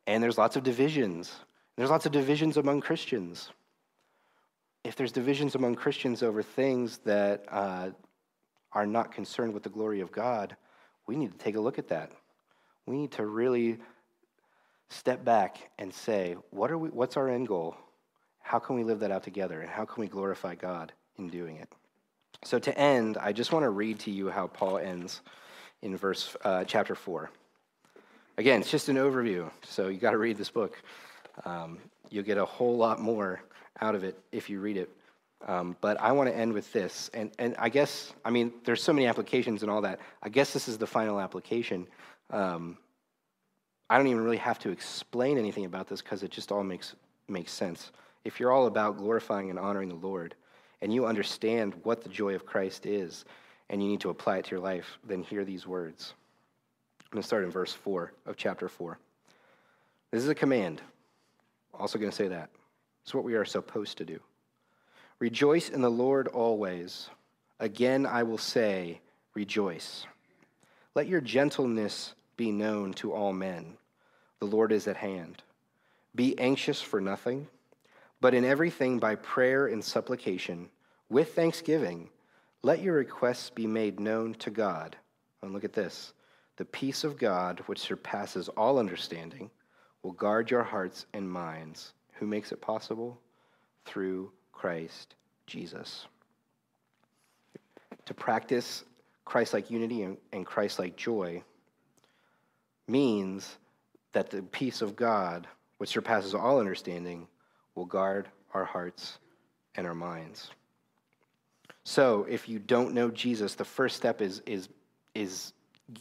And 0.08 0.22
there's 0.22 0.38
lots 0.38 0.56
of 0.56 0.64
divisions. 0.64 1.34
There's 1.78 1.90
lots 1.90 2.06
of 2.06 2.12
divisions 2.12 2.58
among 2.58 2.82
Christians. 2.82 3.50
If 4.84 4.96
there's 4.96 5.12
divisions 5.12 5.56
among 5.56 5.76
Christians 5.76 6.24
over 6.24 6.42
things 6.42 7.00
that 7.00 7.46
uh, 7.50 7.92
are 8.74 8.86
not 8.86 9.12
concerned 9.12 9.54
with 9.54 9.64
the 9.64 9.70
glory 9.70 10.02
of 10.02 10.12
God, 10.12 10.56
we 11.08 11.16
need 11.16 11.32
to 11.32 11.38
take 11.38 11.56
a 11.56 11.62
look 11.62 11.78
at 11.78 11.88
that. 11.90 12.12
We 12.86 12.98
need 12.98 13.12
to 13.14 13.26
really 13.26 13.78
step 14.90 15.24
back 15.24 15.72
and 15.78 15.94
say, 15.94 16.36
what 16.50 16.72
are 16.72 16.78
we, 16.78 16.90
what's 16.90 17.16
our 17.16 17.30
end 17.30 17.48
goal? 17.48 17.76
How 18.42 18.60
can 18.60 18.76
we 18.76 18.84
live 18.84 19.00
that 19.00 19.12
out 19.12 19.24
together? 19.24 19.62
And 19.62 19.70
how 19.70 19.86
can 19.86 20.02
we 20.02 20.08
glorify 20.08 20.56
God 20.56 20.92
in 21.18 21.30
doing 21.30 21.58
it? 21.58 21.70
So, 22.44 22.58
to 22.60 22.78
end, 22.78 23.18
I 23.18 23.34
just 23.34 23.52
want 23.52 23.64
to 23.64 23.70
read 23.70 24.00
to 24.00 24.12
you 24.12 24.30
how 24.30 24.48
Paul 24.48 24.80
ends 24.80 25.22
in 25.82 25.98
verse 25.98 26.36
uh, 26.44 26.64
chapter 26.64 26.96
4. 26.96 27.30
Again, 28.38 28.62
it's 28.62 28.72
just 28.72 28.90
an 28.90 28.96
overview, 28.96 29.50
so 29.64 29.88
you 29.88 29.98
got 29.98 30.12
to 30.12 30.18
read 30.18 30.38
this 30.38 30.50
book. 30.50 30.82
Um, 31.46 31.80
you'll 32.10 32.24
get 32.24 32.38
a 32.38 32.46
whole 32.46 32.78
lot 32.78 33.00
more 33.00 33.42
out 33.82 33.96
of 33.96 34.04
it 34.04 34.18
if 34.32 34.50
you 34.50 34.60
read 34.60 34.78
it. 34.78 34.90
Um, 35.48 35.76
but 35.82 36.00
I 36.00 36.12
want 36.12 36.30
to 36.30 36.36
end 36.36 36.54
with 36.54 36.72
this. 36.72 37.10
And, 37.14 37.32
and 37.40 37.56
I 37.58 37.70
guess, 37.70 38.14
I 38.24 38.30
mean, 38.30 38.54
there's 38.64 38.84
so 38.84 38.94
many 38.94 39.08
applications 39.08 39.64
and 39.64 39.72
all 39.72 39.82
that. 39.82 40.00
I 40.22 40.30
guess 40.30 40.54
this 40.54 40.68
is 40.68 40.78
the 40.78 40.88
final 40.88 41.20
application. 41.20 41.88
Um, 42.30 42.78
I 43.90 43.98
don't 43.98 44.08
even 44.08 44.24
really 44.24 44.38
have 44.38 44.60
to 44.60 44.70
explain 44.70 45.38
anything 45.38 45.66
about 45.66 45.88
this 45.88 46.02
because 46.02 46.24
it 46.24 46.32
just 46.32 46.52
all 46.52 46.64
makes, 46.64 46.96
makes 47.28 47.52
sense. 47.52 47.92
If 48.24 48.40
you're 48.40 48.52
all 48.52 48.68
about 48.68 48.98
glorifying 48.98 49.50
and 49.50 49.58
honoring 49.58 49.90
the 49.90 49.96
Lord, 49.96 50.36
and 50.82 50.94
you 50.94 51.06
understand 51.06 51.74
what 51.84 52.02
the 52.02 52.10
joy 52.10 52.36
of 52.36 52.46
Christ 52.46 52.86
is, 52.86 53.26
and 53.72 53.82
you 53.82 53.88
need 53.88 54.02
to 54.02 54.10
apply 54.10 54.38
it 54.38 54.46
to 54.46 54.52
your 54.52 54.60
life, 54.60 55.00
then 55.08 55.24
hear 55.24 55.46
these 55.46 55.66
words. 55.66 56.14
I'm 57.00 57.16
going 57.16 57.22
to 57.22 57.28
start 57.28 57.46
in 57.46 57.52
verse 57.52 57.72
4 57.72 58.12
of 58.26 58.36
chapter 58.36 58.68
4. 58.68 59.00
This 60.12 60.24
is 60.24 60.30
a 60.30 60.36
command. 60.36 60.82
Also, 61.74 61.98
going 61.98 62.12
to 62.12 62.16
say 62.16 62.28
that. 62.28 62.50
It's 63.04 63.16
what 63.16 63.24
we 63.24 63.36
are 63.36 63.46
supposed 63.46 63.98
to 63.98 64.06
do. 64.06 64.20
Rejoice 65.20 65.70
in 65.70 65.82
the 65.82 65.90
Lord 65.90 66.28
always. 66.28 67.10
Again, 67.62 68.06
I 68.06 68.24
will 68.24 68.38
say, 68.38 69.00
rejoice. 69.34 70.06
Let 70.94 71.08
your 71.08 71.22
gentleness 71.22 72.14
be 72.36 72.52
known 72.52 72.94
to 72.96 73.14
all 73.14 73.32
men. 73.32 73.78
The 74.40 74.48
Lord 74.48 74.74
is 74.74 74.86
at 74.88 74.98
hand. 74.98 75.42
Be 76.14 76.38
anxious 76.38 76.82
for 76.82 77.00
nothing, 77.00 77.48
but 78.20 78.34
in 78.34 78.44
everything 78.44 79.00
by 79.00 79.16
prayer 79.16 79.68
and 79.68 79.82
supplication, 79.82 80.70
with 81.10 81.36
thanksgiving, 81.36 82.10
let 82.64 82.82
your 82.82 82.96
requests 82.96 83.50
be 83.50 83.68
made 83.68 84.00
known 84.00 84.36
to 84.36 84.50
God. 84.50 84.96
And 85.42 85.54
look 85.54 85.64
at 85.64 85.74
this 85.74 86.14
the 86.58 86.66
peace 86.66 87.04
of 87.04 87.18
God, 87.18 87.62
which 87.66 87.80
surpasses 87.80 88.50
all 88.50 88.78
understanding, 88.78 89.50
will 90.04 90.12
guard 90.12 90.52
your 90.52 90.64
hearts 90.64 91.06
and 91.14 91.30
minds. 91.30 91.94
Who 92.14 92.28
makes 92.28 92.52
it 92.52 92.62
possible? 92.62 93.20
Through 93.86 94.32
Christ 94.52 95.16
Jesus. 95.48 96.06
To 98.06 98.14
practice 98.14 98.84
Christ 99.26 99.54
like 99.54 99.72
unity 99.72 100.08
and 100.32 100.46
Christ 100.46 100.78
like 100.78 100.96
joy 100.96 101.44
means 102.88 103.58
that 104.12 104.30
the 104.30 104.44
peace 104.44 104.82
of 104.82 104.96
God, 104.96 105.48
which 105.78 105.90
surpasses 105.90 106.36
all 106.36 106.60
understanding, 106.60 107.28
will 107.74 107.86
guard 107.86 108.28
our 108.54 108.66
hearts 108.66 109.18
and 109.76 109.88
our 109.88 109.96
minds. 109.96 110.52
So, 111.92 112.26
if 112.30 112.48
you 112.48 112.58
don't 112.58 112.94
know 112.94 113.12
Jesus, 113.12 113.56
the 113.56 113.66
first 113.66 113.98
step 113.98 114.22
is, 114.22 114.42
is, 114.46 114.70
is 115.14 115.52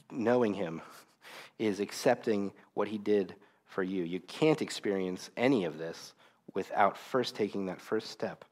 knowing 0.09 0.55
him, 0.55 0.83
is 1.59 1.81
accepting 1.81 2.53
what 2.75 2.87
he 2.87 2.97
did 2.97 3.35
for 3.67 3.83
you. 3.83 4.05
You 4.05 4.21
can't 4.21 4.63
experience 4.63 5.31
any 5.37 5.65
of 5.65 5.79
this 5.79 6.15
without 6.55 6.97
first 6.97 7.35
taking 7.35 7.67
that 7.67 7.81
first 7.81 8.09
step, 8.09 8.45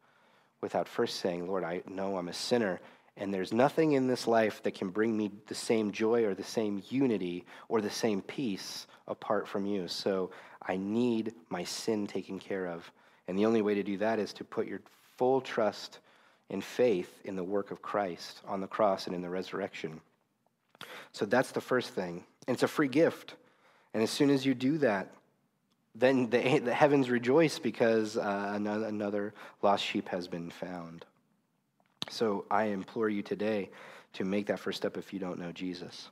without 0.61 0.89
first 0.89 1.21
saying, 1.21 1.47
Lord, 1.47 1.63
I 1.63 1.85
know 1.87 2.17
I'm 2.17 2.27
a 2.27 2.33
sinner, 2.33 2.81
and 3.17 3.33
there's 3.33 3.53
nothing 3.53 3.93
in 3.93 4.09
this 4.09 4.27
life 4.27 4.61
that 4.65 4.75
can 4.75 4.89
bring 4.89 5.17
me 5.17 5.31
the 5.47 5.55
same 5.55 5.93
joy 5.93 6.25
or 6.25 6.35
the 6.35 6.43
same 6.43 6.83
unity 6.89 7.47
or 7.69 7.81
the 7.81 7.89
same 7.89 8.21
peace 8.21 8.89
apart 9.07 9.47
from 9.47 9.65
you. 9.65 9.87
So 9.87 10.33
I 10.61 10.77
need 10.77 11.35
my 11.51 11.63
sin 11.63 12.09
taken 12.09 12.41
care 12.41 12.67
of. 12.67 12.91
And 13.29 13.39
the 13.39 13.47
only 13.47 13.63
way 13.63 13.77
to 13.77 13.85
do 13.85 13.97
that 13.99 14.19
is 14.19 14.33
to 14.33 14.45
put 14.45 14.67
your 14.67 14.81
full 15.17 15.41
trust 15.41 16.01
and 16.51 16.63
faith 16.63 17.13
in 17.25 17.37
the 17.37 17.45
work 17.45 17.71
of 17.71 17.83
Christ 17.83 18.41
on 18.47 18.61
the 18.61 18.67
cross 18.67 19.07
and 19.07 19.15
in 19.15 19.23
the 19.23 19.29
resurrection. 19.29 20.01
So 21.13 21.27
that's 21.27 21.53
the 21.53 21.61
first 21.61 21.91
thing. 21.91 22.25
And 22.47 22.55
it's 22.55 22.63
a 22.63 22.69
free 22.69 22.89
gift. 22.89 23.35
And 23.93 24.03
as 24.03 24.11
soon 24.11 24.31
as 24.31 24.47
you 24.47 24.55
do 24.55 24.79
that, 24.79 25.13
then 25.95 26.31
the, 26.31 26.59
the 26.65 26.75
heavens 26.75 27.11
rejoice 27.11 27.59
because 27.59 28.17
uh, 28.17 28.53
another, 28.55 28.87
another 28.87 29.35
lost 29.63 29.85
sheep 29.85 30.09
has 30.09 30.29
been 30.29 30.51
found. 30.51 31.05
So 32.11 32.47
I 32.51 32.65
implore 32.65 33.09
you 33.09 33.23
today 33.23 33.71
to 34.15 34.25
make 34.25 34.47
that 34.47 34.59
first 34.59 34.79
step 34.79 34.97
if 34.97 35.13
you 35.13 35.19
don't 35.19 35.39
know 35.39 35.53
Jesus. 35.53 36.09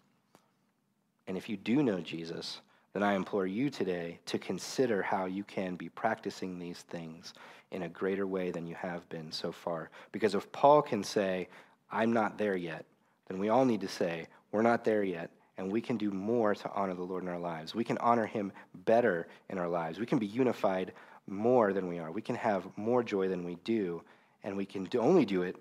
And 1.26 1.36
if 1.36 1.48
you 1.48 1.56
do 1.56 1.82
know 1.82 2.00
Jesus, 2.00 2.60
then 2.96 3.02
I 3.02 3.12
implore 3.12 3.46
you 3.46 3.68
today 3.68 4.18
to 4.24 4.38
consider 4.38 5.02
how 5.02 5.26
you 5.26 5.44
can 5.44 5.76
be 5.76 5.90
practicing 5.90 6.58
these 6.58 6.78
things 6.78 7.34
in 7.70 7.82
a 7.82 7.90
greater 7.90 8.26
way 8.26 8.50
than 8.50 8.66
you 8.66 8.74
have 8.74 9.06
been 9.10 9.30
so 9.30 9.52
far. 9.52 9.90
Because 10.12 10.34
if 10.34 10.50
Paul 10.50 10.80
can 10.80 11.04
say, 11.04 11.48
I'm 11.92 12.10
not 12.10 12.38
there 12.38 12.56
yet, 12.56 12.86
then 13.28 13.38
we 13.38 13.50
all 13.50 13.66
need 13.66 13.82
to 13.82 13.88
say, 13.88 14.28
we're 14.50 14.62
not 14.62 14.82
there 14.82 15.02
yet, 15.02 15.28
and 15.58 15.70
we 15.70 15.82
can 15.82 15.98
do 15.98 16.10
more 16.10 16.54
to 16.54 16.70
honor 16.72 16.94
the 16.94 17.02
Lord 17.02 17.22
in 17.22 17.28
our 17.28 17.38
lives. 17.38 17.74
We 17.74 17.84
can 17.84 17.98
honor 17.98 18.24
him 18.24 18.50
better 18.86 19.28
in 19.50 19.58
our 19.58 19.68
lives. 19.68 19.98
We 19.98 20.06
can 20.06 20.18
be 20.18 20.26
unified 20.26 20.94
more 21.26 21.74
than 21.74 21.88
we 21.88 21.98
are. 21.98 22.10
We 22.10 22.22
can 22.22 22.36
have 22.36 22.66
more 22.78 23.02
joy 23.02 23.28
than 23.28 23.44
we 23.44 23.56
do, 23.56 24.00
and 24.42 24.56
we 24.56 24.64
can 24.64 24.88
only 24.98 25.26
do 25.26 25.42
it 25.42 25.56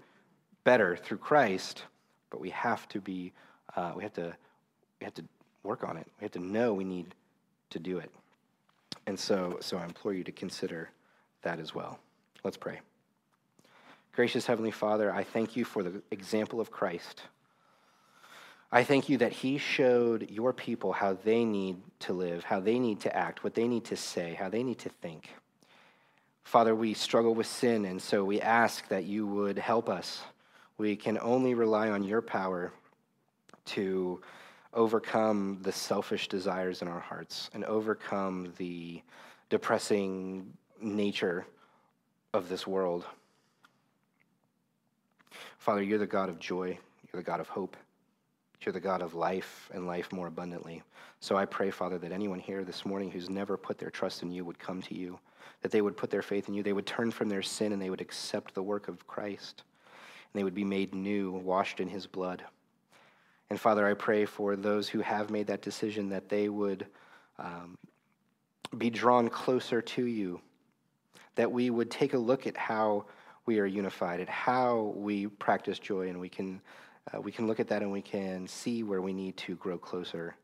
better 0.64 0.96
through 0.96 1.18
Christ, 1.18 1.84
but 2.30 2.40
we 2.40 2.52
have 2.52 2.88
to 2.88 3.02
be, 3.02 3.34
uh, 3.76 3.92
we 3.94 4.04
have 4.04 4.14
to, 4.14 4.34
we 5.02 5.04
have 5.04 5.16
to 5.16 5.26
work 5.64 5.84
on 5.84 5.98
it. 5.98 6.08
We 6.22 6.24
have 6.24 6.32
to 6.32 6.40
know 6.40 6.74
we 6.74 6.86
need 6.86 7.14
to 7.72 7.80
do 7.80 7.98
it. 7.98 8.12
And 9.08 9.20
so, 9.20 9.58
so 9.62 9.78
I 9.78 9.84
implore 9.84 10.14
you 10.14 10.24
to 10.24 10.32
consider 10.32 10.90
that 11.44 11.60
as 11.60 11.76
well. 11.76 12.00
Let's 12.44 12.58
pray. 12.58 12.80
Gracious 14.14 14.46
Heavenly 14.46 14.72
Father, 14.72 15.14
I 15.14 15.24
thank 15.24 15.56
you 15.56 15.66
for 15.66 15.84
the 15.84 16.02
example 16.10 16.62
of 16.62 16.72
Christ. 16.72 17.22
I 18.72 18.84
thank 18.84 19.10
you 19.10 19.18
that 19.20 19.32
he 19.32 19.58
showed 19.58 20.30
your 20.30 20.54
people 20.54 20.92
how 20.94 21.18
they 21.24 21.46
need 21.46 21.78
to 22.00 22.14
live, 22.14 22.44
how 22.44 22.60
they 22.60 22.80
need 22.80 23.02
to 23.02 23.16
act, 23.16 23.44
what 23.44 23.54
they 23.54 23.68
need 23.68 23.86
to 23.86 23.96
say, 23.96 24.34
how 24.34 24.50
they 24.50 24.64
need 24.64 24.80
to 24.80 24.90
think. 24.90 25.30
Father, 26.44 26.76
we 26.76 26.94
struggle 26.94 27.34
with 27.34 27.48
sin, 27.48 27.86
and 27.86 28.02
so 28.02 28.24
we 28.24 28.40
ask 28.42 28.88
that 28.90 29.06
you 29.06 29.28
would 29.28 29.58
help 29.58 29.90
us. 29.90 30.22
We 30.78 30.96
can 30.96 31.18
only 31.20 31.54
rely 31.54 31.90
on 31.90 32.04
your 32.04 32.22
power 32.22 32.72
to 33.66 34.22
overcome 34.76 35.60
the 35.62 35.72
selfish 35.72 36.28
desires 36.28 36.82
in 36.82 36.88
our 36.88 37.00
hearts 37.00 37.50
and 37.54 37.64
overcome 37.66 38.54
the 38.58 39.02
depressing 39.50 40.54
nature 40.82 41.46
of 42.34 42.50
this 42.50 42.68
world. 42.68 43.06
Father, 45.58 45.82
you're 45.82 45.98
the 45.98 46.06
God 46.06 46.30
of 46.30 46.38
joy, 46.38 46.78
you're 47.12 47.22
the 47.22 47.26
God 47.26 47.40
of 47.40 47.48
hope. 47.48 47.78
You're 48.66 48.74
the 48.74 48.80
God 48.80 49.04
of 49.04 49.14
life 49.14 49.70
and 49.74 49.86
life 49.86 50.12
more 50.12 50.26
abundantly. 50.26 50.82
So 51.20 51.36
I 51.36 51.46
pray, 51.46 51.70
Father, 51.70 52.00
that 52.00 52.12
anyone 52.12 52.40
here 52.40 52.64
this 52.64 52.84
morning 52.84 53.12
who's 53.12 53.30
never 53.30 53.58
put 53.58 53.78
their 53.78 53.92
trust 53.92 54.24
in 54.24 54.32
you 54.32 54.44
would 54.44 54.58
come 54.58 54.82
to 54.84 54.96
you, 54.96 55.20
that 55.62 55.72
they 55.72 55.82
would 55.82 55.96
put 55.96 56.10
their 56.10 56.24
faith 56.24 56.48
in 56.48 56.56
you, 56.56 56.64
they 56.64 56.74
would 56.74 56.88
turn 56.88 57.12
from 57.12 57.30
their 57.30 57.44
sin 57.44 57.74
and 57.74 57.82
they 57.82 57.92
would 57.92 58.02
accept 58.02 58.56
the 58.56 58.64
work 58.64 58.88
of 58.88 59.06
Christ. 59.06 59.64
And 60.34 60.40
they 60.40 60.44
would 60.44 60.56
be 60.56 60.64
made 60.64 60.96
new, 60.96 61.32
washed 61.32 61.80
in 61.80 61.88
his 61.88 62.08
blood. 62.08 62.44
And 63.50 63.60
Father, 63.60 63.86
I 63.86 63.94
pray 63.94 64.26
for 64.26 64.56
those 64.56 64.90
who 64.90 65.02
have 65.02 65.30
made 65.30 65.48
that 65.48 65.62
decision 65.62 66.10
that 66.10 66.30
they 66.30 66.50
would 66.50 66.88
um, 67.38 67.78
be 68.78 68.90
drawn 68.90 69.30
closer 69.30 69.82
to 69.82 70.06
you, 70.06 70.42
that 71.36 71.52
we 71.52 71.70
would 71.70 71.92
take 71.92 72.14
a 72.14 72.18
look 72.18 72.48
at 72.48 72.58
how 72.58 73.06
we 73.46 73.60
are 73.60 73.66
unified, 73.66 74.20
at 74.20 74.30
how 74.30 74.94
we 74.96 75.28
practice 75.28 75.78
joy, 75.78 76.10
and 76.10 76.20
we 76.20 76.30
can, 76.30 76.60
uh, 77.14 77.22
we 77.22 77.32
can 77.32 77.46
look 77.46 77.60
at 77.60 77.68
that 77.68 77.84
and 77.84 77.92
we 77.92 78.02
can 78.02 78.48
see 78.48 78.82
where 78.82 79.02
we 79.02 79.14
need 79.14 79.38
to 79.38 79.56
grow 79.56 79.78
closer 79.78 80.36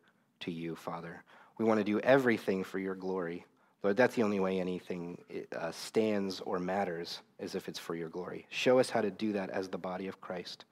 to 0.42 0.52
you, 0.52 0.76
Father. 0.76 1.24
We 1.58 1.66
want 1.66 1.80
to 1.80 1.84
do 1.84 2.00
everything 2.00 2.64
for 2.64 2.78
your 2.78 2.96
glory. 2.96 3.46
Lord, 3.84 3.98
that's 3.98 4.16
the 4.16 4.24
only 4.24 4.40
way 4.40 4.60
anything 4.60 5.18
uh, 5.58 5.72
stands 5.72 6.40
or 6.42 6.60
matters, 6.60 7.20
is 7.40 7.56
if 7.56 7.68
it's 7.68 7.80
for 7.80 7.96
your 7.96 8.10
glory. 8.10 8.46
Show 8.50 8.80
us 8.80 8.90
how 8.90 9.02
to 9.02 9.10
do 9.10 9.34
that 9.34 9.50
as 9.50 9.70
the 9.70 9.78
body 9.78 10.08
of 10.08 10.22
Christ. 10.22 10.66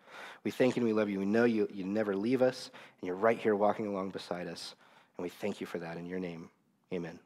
We 0.43 0.51
thank 0.51 0.75
you 0.75 0.81
and 0.81 0.87
we 0.87 0.93
love 0.93 1.09
you. 1.09 1.19
We 1.19 1.25
know 1.25 1.45
you, 1.45 1.67
you 1.71 1.83
never 1.83 2.15
leave 2.15 2.41
us, 2.41 2.69
and 2.99 3.07
you're 3.07 3.15
right 3.15 3.37
here 3.37 3.55
walking 3.55 3.87
along 3.87 4.11
beside 4.11 4.47
us. 4.47 4.75
And 5.17 5.23
we 5.23 5.29
thank 5.29 5.59
you 5.59 5.65
for 5.65 5.79
that 5.79 5.97
in 5.97 6.05
your 6.05 6.19
name. 6.19 6.49
Amen. 6.93 7.19